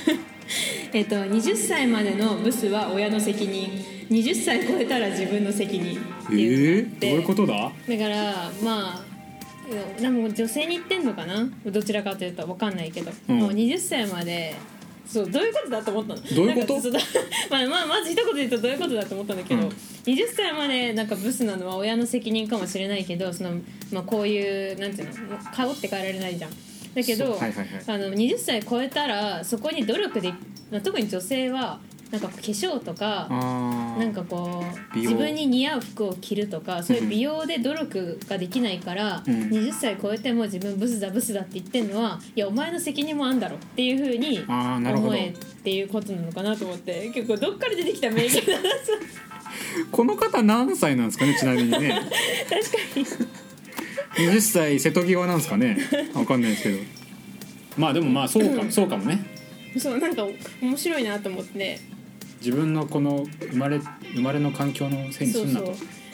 [0.92, 3.84] えっと20歳までのブスは親の責任。
[4.10, 7.54] 20歳超えたら自分の責任ってえいうのがあっー、どうていうことだ？
[7.54, 11.48] だからまあでも女性に言ってんのかな？
[11.64, 13.38] どちらかというと分かんないけど、うん。
[13.38, 14.56] もう20歳まで
[15.12, 16.20] そうどういうことだと思ったの？
[16.36, 16.90] どういうこと？
[17.50, 19.68] まあ、まあ、まず一言で言うとどういうことだと思ったんだけど、うん。
[19.68, 23.50] 20歳までなんかブスなのは親の責任かもしれないけどその、
[23.90, 25.14] まあ、こういうなんていうの
[25.52, 26.50] 顔って変えられないじゃん。
[26.94, 27.66] だけど、はいはいはい。
[27.86, 30.32] あの20歳超えたらそこに努力で
[30.70, 31.80] まあ特に女性は
[32.12, 33.26] なんか化粧とか
[33.98, 39.34] なんかこう自分に似合う服を着るとかそういう美容で努力ができないから、うん。
[39.50, 45.08] 20歳超えても自分ブスだブスだって言ってんのはいやお前の責任もあんだろっていうふうにあーなるほど。
[45.08, 48.68] 思えっていうことなのかなと思って結構どっから出てきた名言だな
[49.90, 52.00] この方何歳なんですかねちなみにね。
[52.48, 54.30] 確かに。
[54.30, 55.78] 20歳瀬戸際なんですかね。
[56.14, 56.78] わかんないですけど。
[57.76, 59.24] まあでもまあそうかそうかもね。
[59.78, 60.26] そうなんか
[60.60, 61.78] 面白いなと思って
[62.40, 63.80] 自分のこの生まれ
[64.14, 65.64] 生まれの環境のせいにすそうんそう。
[65.64, 65.70] な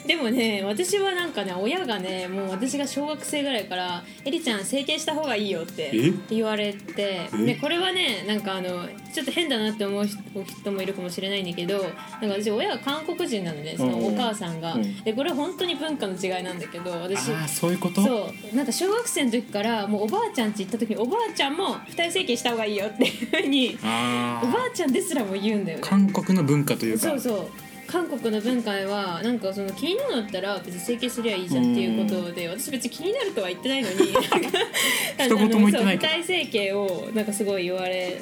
[0.07, 6.13] でもね私はなんかね親がねもう私が小学生ぐらいから「エリちゃん整形した方がいいよ」ってえ？
[6.29, 7.45] 言われてえ？
[7.45, 14.73] でこれはねなんかあのちょっと変だなって思う人もいるかもしれないんだけどなんか私親が韓国人なのでそのうんお母さんが。
[14.75, 15.03] うん。
[15.03, 18.01] でこれは本当に文化の違いなんだけど私ああそういうこと？
[18.01, 18.55] そう。
[18.55, 25.83] なんか小学生の時からもうおばあちゃん家行った時におばあちゃんも二重整形した方がいいよっていうふうにあおばああちゃんですらも言うんだよね。
[25.83, 27.09] 韓国の文化というか。
[27.09, 27.49] そうそう
[27.87, 33.95] 韓国の文化はなんかその気になるんだったら別に整形すりゃいいじゃんっていうことで私別に気になるとは言ってないのに。
[35.17, 38.21] 一言も言ってないけどそう二重整形をなんかすごい言われ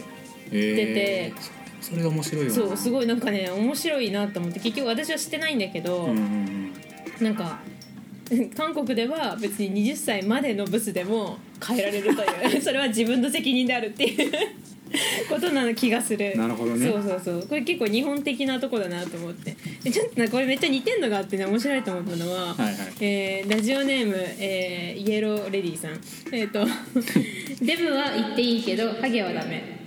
[0.51, 1.41] えー
[1.81, 2.55] そそれが面白いよな。
[2.55, 6.71] そうすごいなんかね面白いなと思って結局私は知ってないんだけど、ん
[7.19, 7.59] なんか
[8.57, 12.61] 韓国では別に20歳までのブスでも変えられるという。
[12.61, 14.31] それは自分の責任であるっていう
[15.29, 16.35] ことな気がする。
[16.37, 16.87] なるほどね。
[16.87, 17.47] そうそうそう。
[17.47, 19.55] これ結構日本的なとこだなと思って。
[19.83, 22.75] でちょっとなこれめっちゃ似てんのがあってね面白いと思ったのは、はいはい。
[23.01, 25.99] えーラジオネーム、えーイエローレディさん。
[26.31, 26.65] えっ、と
[27.61, 29.79] デブは言っていいけどハゲはダメ、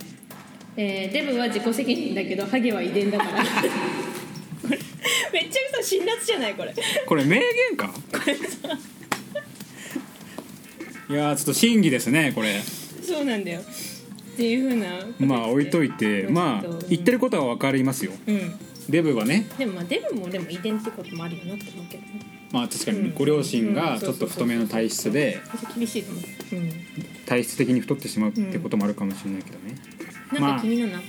[0.77, 3.43] えーデブは自己責任だけどハゲは遺伝だから。
[3.43, 4.79] これ
[5.33, 6.53] めっちゃ嘘辛辣じゃない？
[6.55, 6.73] これ。
[7.05, 7.91] これ名言か？
[11.09, 12.61] いやーちょっと審議ですねこれ。
[13.01, 13.61] そうなんだよ
[14.39, 14.87] っていうふうな
[15.19, 16.79] まあ置いといてまあうん。
[16.87, 18.13] 言ってることは分かりますよ。
[18.25, 18.53] うん。
[18.87, 19.45] デブはね。
[19.57, 22.03] でもまあデブもでも遺伝ってこともあるよなって思うけど。
[22.03, 22.21] ね
[22.53, 23.03] まあ確かうん。
[23.03, 23.99] にご両親がうん。
[23.99, 26.55] ちょっと太めの体質で私厳しいと思う。
[26.55, 26.71] うん
[27.25, 29.75] 体質的に太ってしまうってこともあるかもしれないけどね。
[30.39, 31.01] なんか気になっ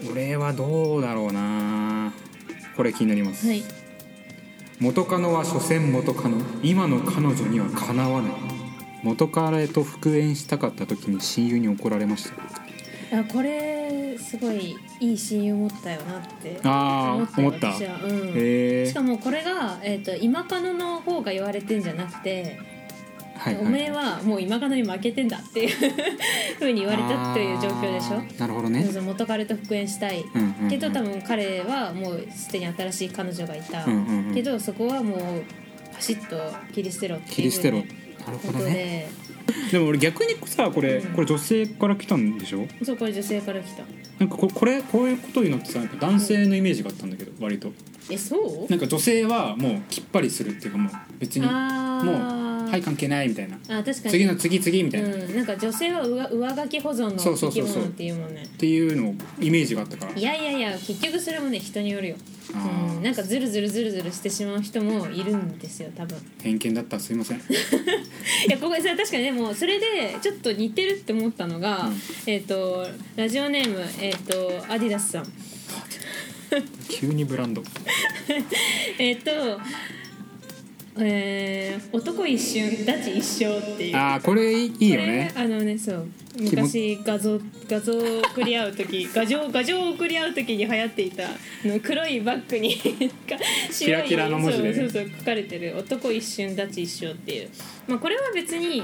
[0.00, 2.12] た、俺はどうだろうな。
[2.76, 3.46] これ気になります。
[3.46, 3.62] はい。
[4.80, 6.38] 元カノは所詮元カノ。
[6.62, 8.32] 今の彼女にはかなわない
[9.02, 13.18] 元彼と復縁したかった時に親友に怒られました。
[13.20, 16.60] あこれすごいいい親友持ったよなって。
[16.64, 18.00] ああ思った私は。
[18.02, 18.86] うん。
[18.86, 22.58] しかもこれが、えー、と今カノの方が言われてんじゃなくて、
[23.38, 25.68] はいおめえはもう今カノに負けてんだっていう
[26.58, 28.22] ふうに言われたという状況でしょ。
[28.38, 28.84] なるほどね。
[29.00, 30.70] 元彼と復縁したい、うんうんうん。
[30.70, 34.34] けど多分彼はもうすでに新しい彼女がいた、うんうんうん。
[34.34, 35.18] けどそこはもう
[35.94, 36.36] パシッと
[36.74, 37.84] 切り捨てろっていう切り捨てろ
[38.28, 39.08] なるほどね。
[39.46, 41.12] ででも俺逆にさこれうん。
[41.14, 42.66] これ女性から来たんでしょ？
[42.84, 43.84] そうこれ女性から来た。
[44.18, 47.72] なんかここれこういうことになってさ男性のイメージがあったんだけど割と
[48.10, 48.70] えそう？
[48.70, 51.54] なんか女性はもうきっぱりするっていうかもう別にもう
[52.68, 53.56] はい関係ないみたいな。
[53.56, 53.94] あ確かに。
[54.10, 57.82] 次の次次みたいな、っうん、なんか女性は上上書き保存のそうそ生きうそうそう。
[57.84, 58.46] 物っていうもんね。
[58.58, 60.12] ていうのをイメージがあったから。
[60.12, 62.16] いやいやいや結局それもね人によるよ、
[62.54, 66.18] うん、なんかズルズルズルズルしてしまう人もいるんですよ多分。
[66.42, 67.38] 偏見だったらすいません。
[68.48, 71.96] いやここそれ確かにでもそれでちょっと似てるって思ったのが、うん。
[72.26, 75.24] えっ、とラジオネームえっ、とアディダスさん
[76.88, 77.62] 急にブランド。
[78.98, 79.30] えっ、と
[81.00, 83.96] えー男一瞬ダチ一生っていう。
[83.96, 85.32] ああこれいいよね。
[85.34, 86.08] あのねそう。
[86.40, 91.30] 昔画像画像を送り合う時 画像画像を送り合う時に流行っていたあ
[91.64, 92.76] の黒いバッグに
[93.72, 94.74] キラキラの文字でね。
[94.74, 97.48] そうそうそう書かれてる「男一瞬ダチ一生」っていう、
[97.88, 98.82] まあ、これは別に、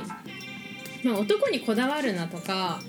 [1.05, 2.83] まあ、男にこだわるなとか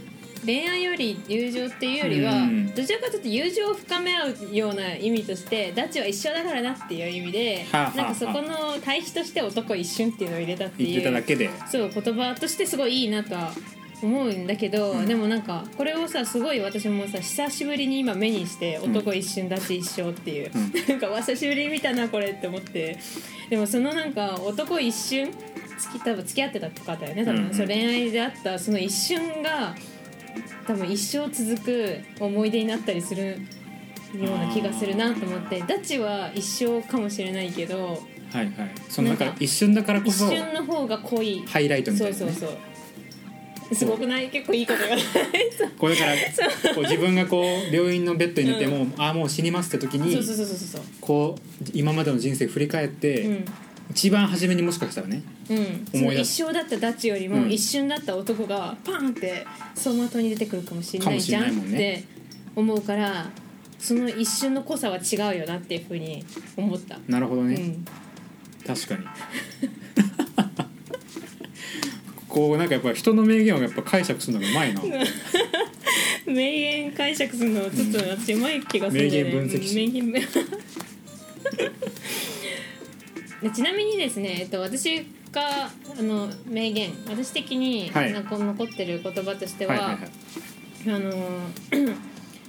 [0.46, 2.74] 恋愛より友情っていうよりはうん。
[2.76, 11.50] どちらかというと友情を深め合うような意味としてダチは一緒だからなっていう意味ではあはあなんかそこの対比として男一瞬っていうのを入れたっていう言ってただけで。
[11.70, 13.52] そう言葉としてすごいいいなとは
[14.04, 15.08] 思うんだけど、うん。
[15.08, 18.84] でもなんかこれをさすごい私もさ久しぶりに今目にしてん。
[18.84, 20.74] 男一瞬立ち一生っていう、うん。
[20.88, 22.98] なんかわ久しぶりに見たなこれって思って。
[23.50, 25.32] でもそのなんか男一瞬
[25.78, 27.54] つき多分付き合ってた方だよね多分、うんうん。
[27.54, 29.76] そう恋愛であったその一瞬が
[30.68, 33.38] 多分一生続く思い出になったりする
[34.14, 38.02] ような気がするなと思ってダチは一生かもしれないけど
[38.32, 38.72] はいはい。
[38.90, 41.44] そのなんか一瞬だからこ一そ瞬の方が濃い。
[41.48, 43.76] ハイライトみたいな、ね、そうそうそう。
[43.76, 44.30] すごくない？
[44.30, 45.06] 結構いいこと言わない？
[45.78, 50.82] これだからこう自分がこう病院のベッドに寝ても、ああもう死にますって時にそうそうそうそうそう。
[51.02, 53.46] こう今までの人生振り返って、うん
[53.92, 56.42] 一番初めにもしかしたらねうん、思い出す。
[56.42, 57.44] 一生だったダチよりうん。
[57.44, 62.00] も一瞬だった男がパンって走馬灯に出てくるかもしれないじゃんかもしれないもんね。
[62.00, 62.08] って
[62.56, 63.30] 思うから
[63.78, 66.26] その一瞬の濃さは違うよなっていうふうに
[66.58, 67.86] 思った、なるほどね、うん、
[68.66, 69.06] 確かに。
[72.28, 74.82] こうなんかやっぱ人の名言をやっぱ解釈するのがうまいな。
[76.26, 79.32] 名言解釈するのちょっと私うまい気がするんだよね。
[79.32, 80.26] 名言分析士うん名言
[83.42, 88.14] でちなみにですね、えっと、私があの名言私的にはい。
[88.14, 90.10] なんか残ってる言葉としては,、はいはいはい。
[90.88, 91.12] あの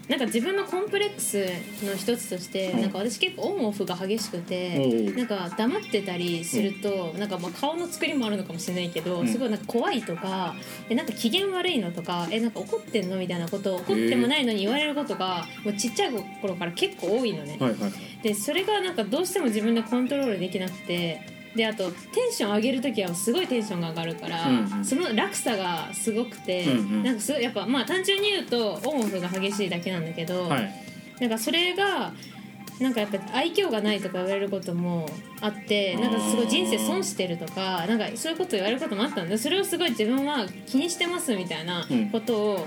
[0.08, 1.46] なんか自分のコンプレックス
[1.84, 5.16] の一つとして、うんなんか私結構オンオフが激しくおて、う。
[5.16, 9.28] なんか黙ってたりすると、なんかまあ顔の作りもあるのかもしれないけど、うん。
[9.28, 10.54] すごいなんか怖いとか
[10.88, 17.58] えなんか機嫌悪いのとかえなんか怒ってんのみたいなことを怒ってもないのに言われることがもうちっちゃい頃から結構多いのね。
[18.22, 24.84] でそれがなんかどうしても自分でコントロールできなくてであとテンション上げる時はすごいテンションが上がるから、うんうん。
[24.84, 27.02] その落差がすごくて、うんうん。
[27.02, 30.72] なんかすやっぱまあ単純に言うとオンオフが激しいだけなんだけど、はい。
[31.20, 32.12] なんかそれが
[32.78, 35.08] なんかやっぱ愛嬌がないとか言われることも
[35.40, 42.66] あってなんかすごい人生損してるとかなんかそういうこと言われることもあったんでそれをすごい自分は気にしてますみたいなことを、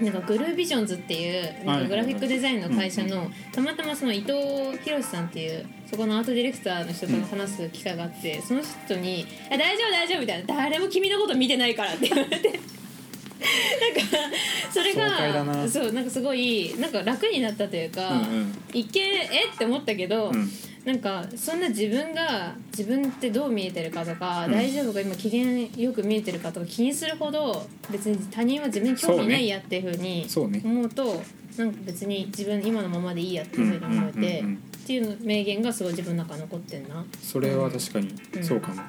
[0.00, 12.08] なんかグルービジョンズっていうなんかグラフィックデザインの会社のたまたまその伊藤博さんっていうそこのアートディレクターの人と話す機会があってその人に「あ大丈夫大丈夫」みたいな「誰も君のこと見てないから」って。
[12.08, 12.48] 言われて。
[12.52, 14.36] なんか
[14.72, 18.54] それがそうなんかすごいなんか楽になったというか、うんうん。
[18.72, 20.48] 一見えって思ったけど、うん。
[20.84, 24.52] なんかそんな自分が自分ってどう見えてるかとか、うん。
[24.52, 30.62] 大丈夫か今機嫌よく見えてるかとか気にするほど別に他人は自分に興味ないやっていうふうにそうね。
[30.64, 31.20] 思うと
[31.58, 37.04] なんか別に自分今のままでいいやっていうふうに思えて、うんうんうんうんっていう名言がすごい自分の中に残ってんな。
[37.22, 38.44] それは確かにうん。
[38.44, 38.82] そうかも、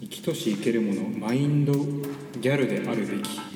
[0.00, 3.52] 生きとし生けるものマインドギャルであるべき。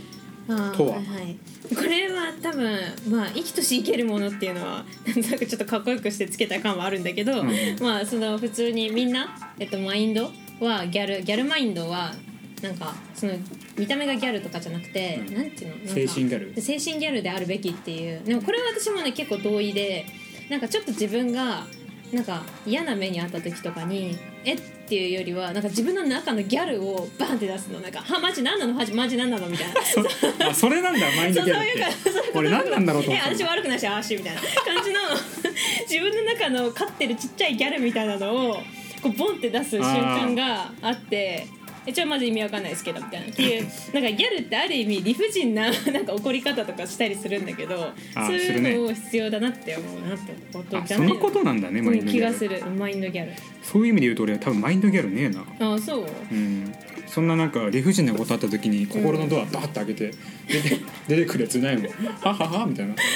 [0.47, 1.01] とは？
[1.01, 1.37] いはい、
[1.75, 2.81] これは多分
[3.11, 7.51] まあ生きとし生けるものっていうのは なんかちょっとかっこよくしてつけた感はあるんだけど、うん
[7.81, 10.31] まあその普通にみんな、えっと、マインド
[10.61, 12.15] はギャルギャルマインドは
[12.63, 13.33] なんかその
[13.77, 15.35] 見た目がギャルとかじゃなくて、うん。
[15.35, 15.93] なんていうの？
[15.93, 16.61] 精神ギャル。
[16.61, 18.23] 精神ギャルであるべきっていう。
[18.25, 20.07] でもこれは私もね結構同意で
[20.49, 21.67] なんかちょっと自分が
[22.13, 27.81] なんか嫌な目にあった時とかにえっていうよりはなんか自分の中のギャルをバンって出すの。
[27.81, 28.73] なんか「はマジ何なの？
[28.75, 29.67] マジマジ何なの?」みたい
[30.39, 30.47] な。
[30.51, 32.39] あそれなんだマインドギャルって。
[32.39, 35.01] 俺何なんだろうと思えった私悪くないしあーしみたいな感じの
[35.89, 38.55] 自分の中の飼ってるちっちゃいギャルみたいなのを
[39.03, 41.47] こうボンって出す瞬間があって
[41.87, 52.33] えちょまず意味わかんないですけどみたいなっていうなんかギャルってある意味理不尽ななんか怒り方とかしたりするんだけどそういうのを必要だなって思うなってことあじゃないそのことなんだねマインドギ気ャル。
[52.33, 53.33] がするマインドギャル。
[53.63, 55.23] そういう意味で言うと俺は多分マインドギャルね。
[55.23, 56.07] えなああそう？
[56.33, 56.75] うん。
[57.07, 60.11] そんななんか理不尽なことあった時に心のドアバーッて開けて
[60.51, 60.77] 出て
[61.09, 61.87] 出てくるやついないもん。
[62.21, 62.95] はははみたいな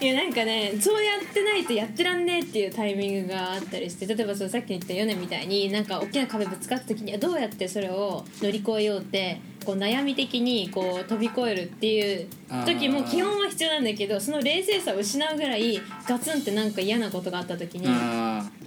[0.00, 12.26] いやなんかねそうやってないとやってらんねえっていうタイミングがあったりして例えばそのさっき言ったヨネみたいになんか大きな壁ぶつかった時にはどうやってそれを乗り越えようってこう悩み的にこう飛び越えるっていう
[12.64, 15.78] 時も基本は必要なんだけどその冷静さを失うぐらい
[16.08, 17.86] ガツンってなんか嫌なことがあった時に。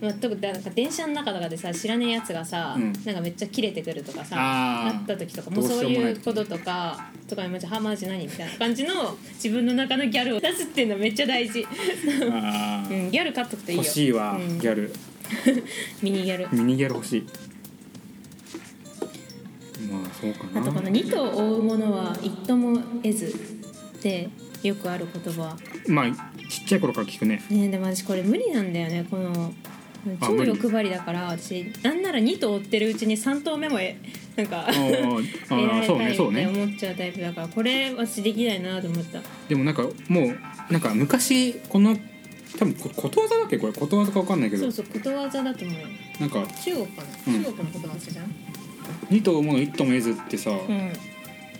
[0.04, 2.94] あまあ、特になんか電車の中とかでさ知らねえやつがさ、うん。
[3.06, 13.84] なんかめっちゃキレてくるとかさあった時とかもうそういうこととかとかにマジはマジ何みたいな感じの自分の中のギャルを出すっていうのめっちゃ大事、うん、ギャル買っとくといいよ。
[13.84, 14.60] 欲しいわ、うん。
[14.60, 14.94] ギャル。
[16.02, 16.56] ミニギャル。
[16.56, 17.24] ミニギャル欲しい。
[19.90, 20.62] まあそうかな。
[20.62, 24.30] あとこの2頭追うものは一頭も得ずって
[24.64, 25.58] よくある言葉。
[25.88, 26.12] まあ
[26.50, 27.44] ちっちゃい頃から聞くね。
[27.50, 29.54] ねでも私これ無理なんだよねこの
[30.22, 33.96] 超欲張りだから私なんなら2頭追ってるうちに3頭目もえ
[34.36, 39.22] なんかあーあ得 らーそうれたいってねそうね思っちゃうタイプだからこれ私できないなと思った。
[39.48, 40.38] でもなんかもう
[40.74, 41.98] なんか昔この
[42.58, 44.64] 多分こことわざだっけこれことわざかわかんないけど。
[44.64, 45.88] そうそうことわざだと思うよ。
[46.20, 47.44] なんか中国かな、うん。
[47.44, 48.26] 中国のことわざじゃん？
[49.10, 50.92] 二頭もの一頭も得ずってさ、うん。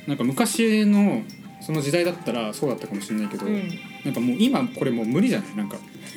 [0.08, 1.24] なんか昔の
[1.62, 3.70] その時代だったらそうだったかもしれないけど、うん。
[4.04, 5.56] なんかもう今これもう無理じゃない？
[5.56, 5.78] なんか。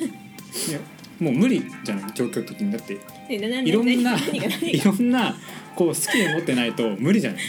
[0.69, 0.79] いや
[1.19, 2.71] もう無理じゃない状況的に。
[2.71, 2.97] だって
[3.29, 4.49] いろんないが
[4.85, 5.35] ろんな
[5.75, 7.41] こうスキル持ってないと無理じゃない。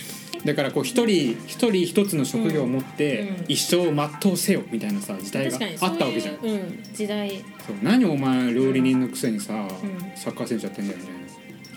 [0.45, 3.45] だからこう一人一人一つの職業を持ってうん。
[3.49, 6.37] 一生を全うせよみたいなさ時代があったわけじゃん。
[6.37, 7.31] そうん、時代。
[7.31, 9.69] そう何お前料理人のくせにさ、ん。
[10.15, 11.05] サッカー選手やってんだよみ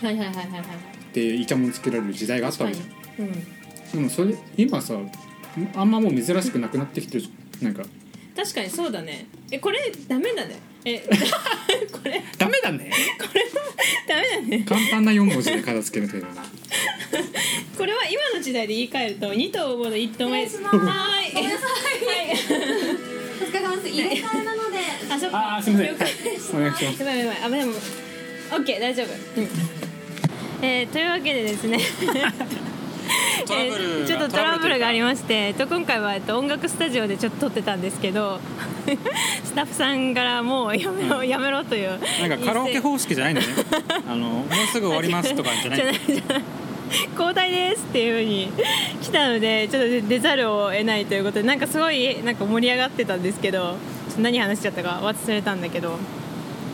[0.02, 0.22] たいな。
[0.22, 0.60] はいはいはいはいはい。
[0.60, 0.64] っ
[1.12, 3.26] てイチャモンつけられる時代があったわけにじゃん。
[3.26, 3.32] うん。
[3.92, 4.94] でもそれ今さ
[5.76, 7.24] あんまもう珍しくなくなってきてる
[7.60, 7.82] なんか
[8.36, 9.26] 確かにそうだね。
[9.50, 9.78] えこれ
[10.08, 10.58] ダメだね。
[10.84, 10.98] え
[11.92, 12.22] これ。
[12.38, 12.90] ダメだね。
[13.18, 13.44] これ
[14.08, 14.64] ダメだね。
[14.66, 16.42] 簡単な4文字で片付けるというのが
[17.76, 21.32] これは今の時代で言い換えると2頭もの1頭目はーい。
[21.34, 21.72] ごめんなさは
[22.22, 22.30] い。
[23.42, 23.88] お疲れ様です。
[23.88, 24.78] 入れ替えなので
[25.10, 25.56] あそっか。
[25.56, 25.88] あーすいません。
[25.88, 26.12] 了解
[26.54, 27.02] お願いします。
[27.02, 29.48] やばいやばいあでもオッケー大丈夫、うん。
[30.62, 31.78] えーというわけでですね
[34.06, 38.40] ちょっとトラブルがありままして、えっと、今回は、えっと、音楽スタジオでちょっと撮ってたんですけど
[39.44, 43.48] スタッフさんからもうやめろ、やめろというなんかカラオケ方式じゃないんだね
[44.08, 46.42] あのもうすぐ終わりますとかじゃないじゃないじゃない。
[47.18, 48.52] 交代ですっていうふうに
[49.00, 53.76] 来たのでちょっと出ざるを得ないということでなんかすごいなんか盛り上がってたんですけど
[54.18, 55.98] 何話しちゃったか忘れたんだけど。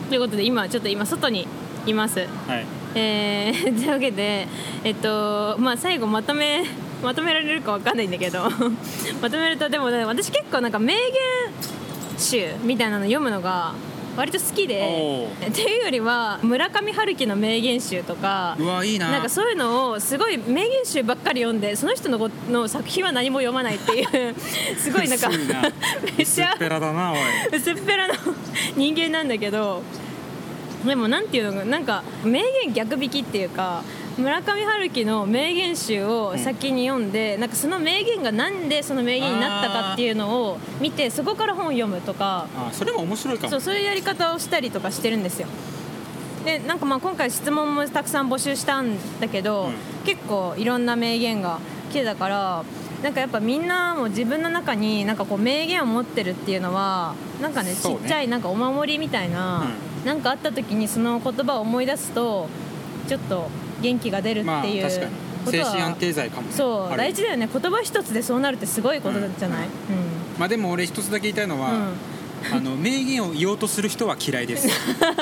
[0.09, 1.47] ということで今ちょっと今外に
[1.85, 2.19] います。
[2.19, 2.25] は
[2.57, 2.65] い。
[2.95, 4.47] えー、 というわけで
[4.83, 6.63] えっとまあ最後まとめ
[7.03, 8.49] まとめられるかわかんないんだけど
[9.21, 11.03] まとめるとでもね私結構なんか名言
[12.17, 13.73] 集みたいなの読むのが
[14.17, 19.11] 割と好きでおっていうよりは村上春樹の名言集とかな。
[19.11, 24.35] なんかそういうのをすごい名言集ばっかり読んでその人のごの作品は何も読まないっていう
[24.77, 25.71] すごいなんかめっちゃ
[26.19, 27.19] 薄っぺらだなおい。
[27.53, 28.15] 薄っぺらな
[28.75, 29.83] 人間なんだけど
[30.85, 33.83] でもなんていうのかなんか名言逆引きっていうか
[34.17, 43.49] 村上春樹の名言集を先に読んで、なんかその名言がなんでその名言になったかっていうのを見てそこから本を読むとかあそれも面白いかも。
[43.49, 45.47] そうそういうやり方をしたりとかしてるんですよ。
[46.43, 49.73] でなんかまあ今回質問もたくさん募集したんだけど、うん。
[50.05, 51.59] 結構いろんな名言が
[51.89, 52.63] 来てたから
[53.03, 57.75] なんかやっぱみんなも自分の中になんかこう名言を持ってるっていうのはなんかねね。
[57.75, 59.71] っちゃいなんかお守りみたいな、なん
[60.21, 62.47] かあった時にその言葉を思い出すと
[63.07, 63.49] ちょっと
[63.81, 65.29] 元気が出るっていうまあ確かに。
[65.45, 66.53] ことは精神安定剤かもね。
[66.53, 67.49] そう大事だよね。
[67.51, 69.71] 言葉一つでそうなるってすごいことじゃない、うん。
[70.37, 71.93] まあでも俺一つだけ言いたいのは、うん。
[72.55, 74.67] あの名言を言おうとする人は嫌いです。
[74.99, 75.13] 確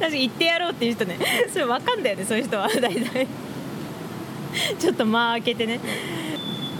[0.00, 1.18] かに言ってやろうっていう人ね。
[1.52, 2.68] それ分かんだよねそういう人は。
[2.68, 3.26] 大体。
[4.78, 5.80] ちょっと間開けてね。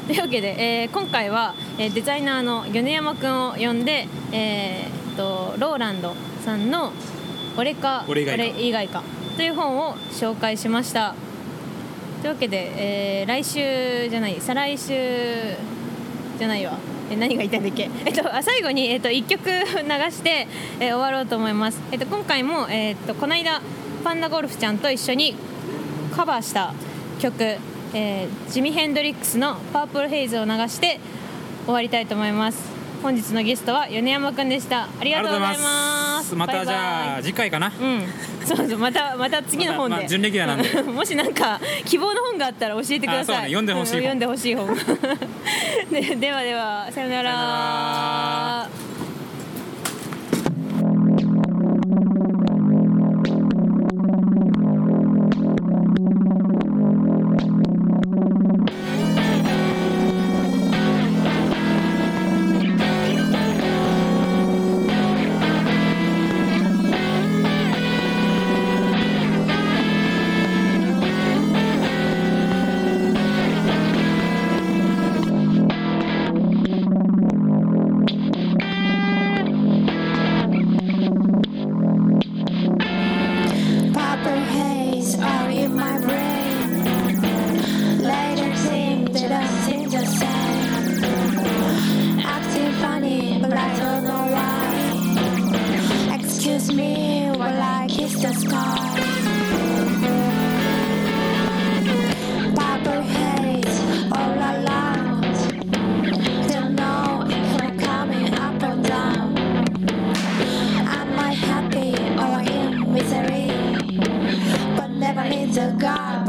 [0.06, 6.92] というわけで、えー今回は、えーデザイナーの米山くんを呼んで、えーっとローランドさんの
[7.56, 8.58] 「俺か俺以外か。
[8.58, 9.02] 以外か」
[9.36, 11.14] という本を紹介しました。
[12.22, 15.56] というわけで、えー来週じゃない再来週
[16.38, 16.78] じゃないわ。
[17.10, 19.60] え何が言いたいんだっけ、えっと、あ最後に、えっと、1曲 流
[20.10, 20.46] して、
[20.78, 23.60] えー終わろうと思います、えっと、今回も、えっと、この間
[24.04, 25.34] パンダゴルフちゃんと一緒に
[26.14, 26.72] カバーした
[27.18, 27.58] 曲、
[27.94, 31.00] えージミ・ヘンドリックスの「パープルヘイズ」を流して
[31.64, 34.84] 終わりたいと思います本日のゲストは米山くんでした。
[34.84, 36.34] ありがとうございます。
[36.34, 37.72] またじゃあ次回かな？
[37.80, 38.04] うん、
[38.44, 40.82] そうそうまた また次の本で、まあ準レギュラーなんで。
[40.92, 43.20] もしなんか希望の本があったら教えてください。
[43.22, 43.42] あそうね。
[43.48, 44.68] 読んでほしい本読んでほしい本
[45.90, 48.89] で ではではさよなら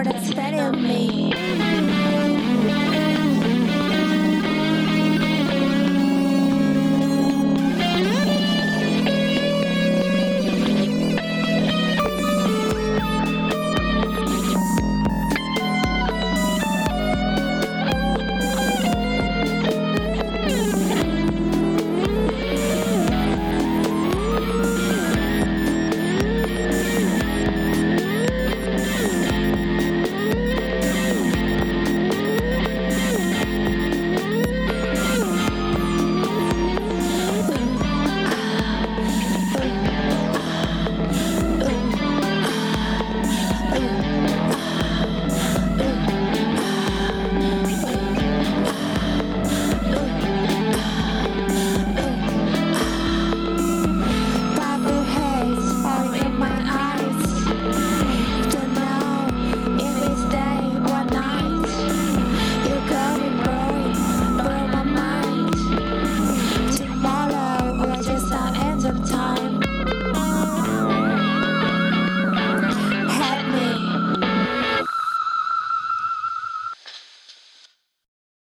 [0.04, 1.01] That's it's better me.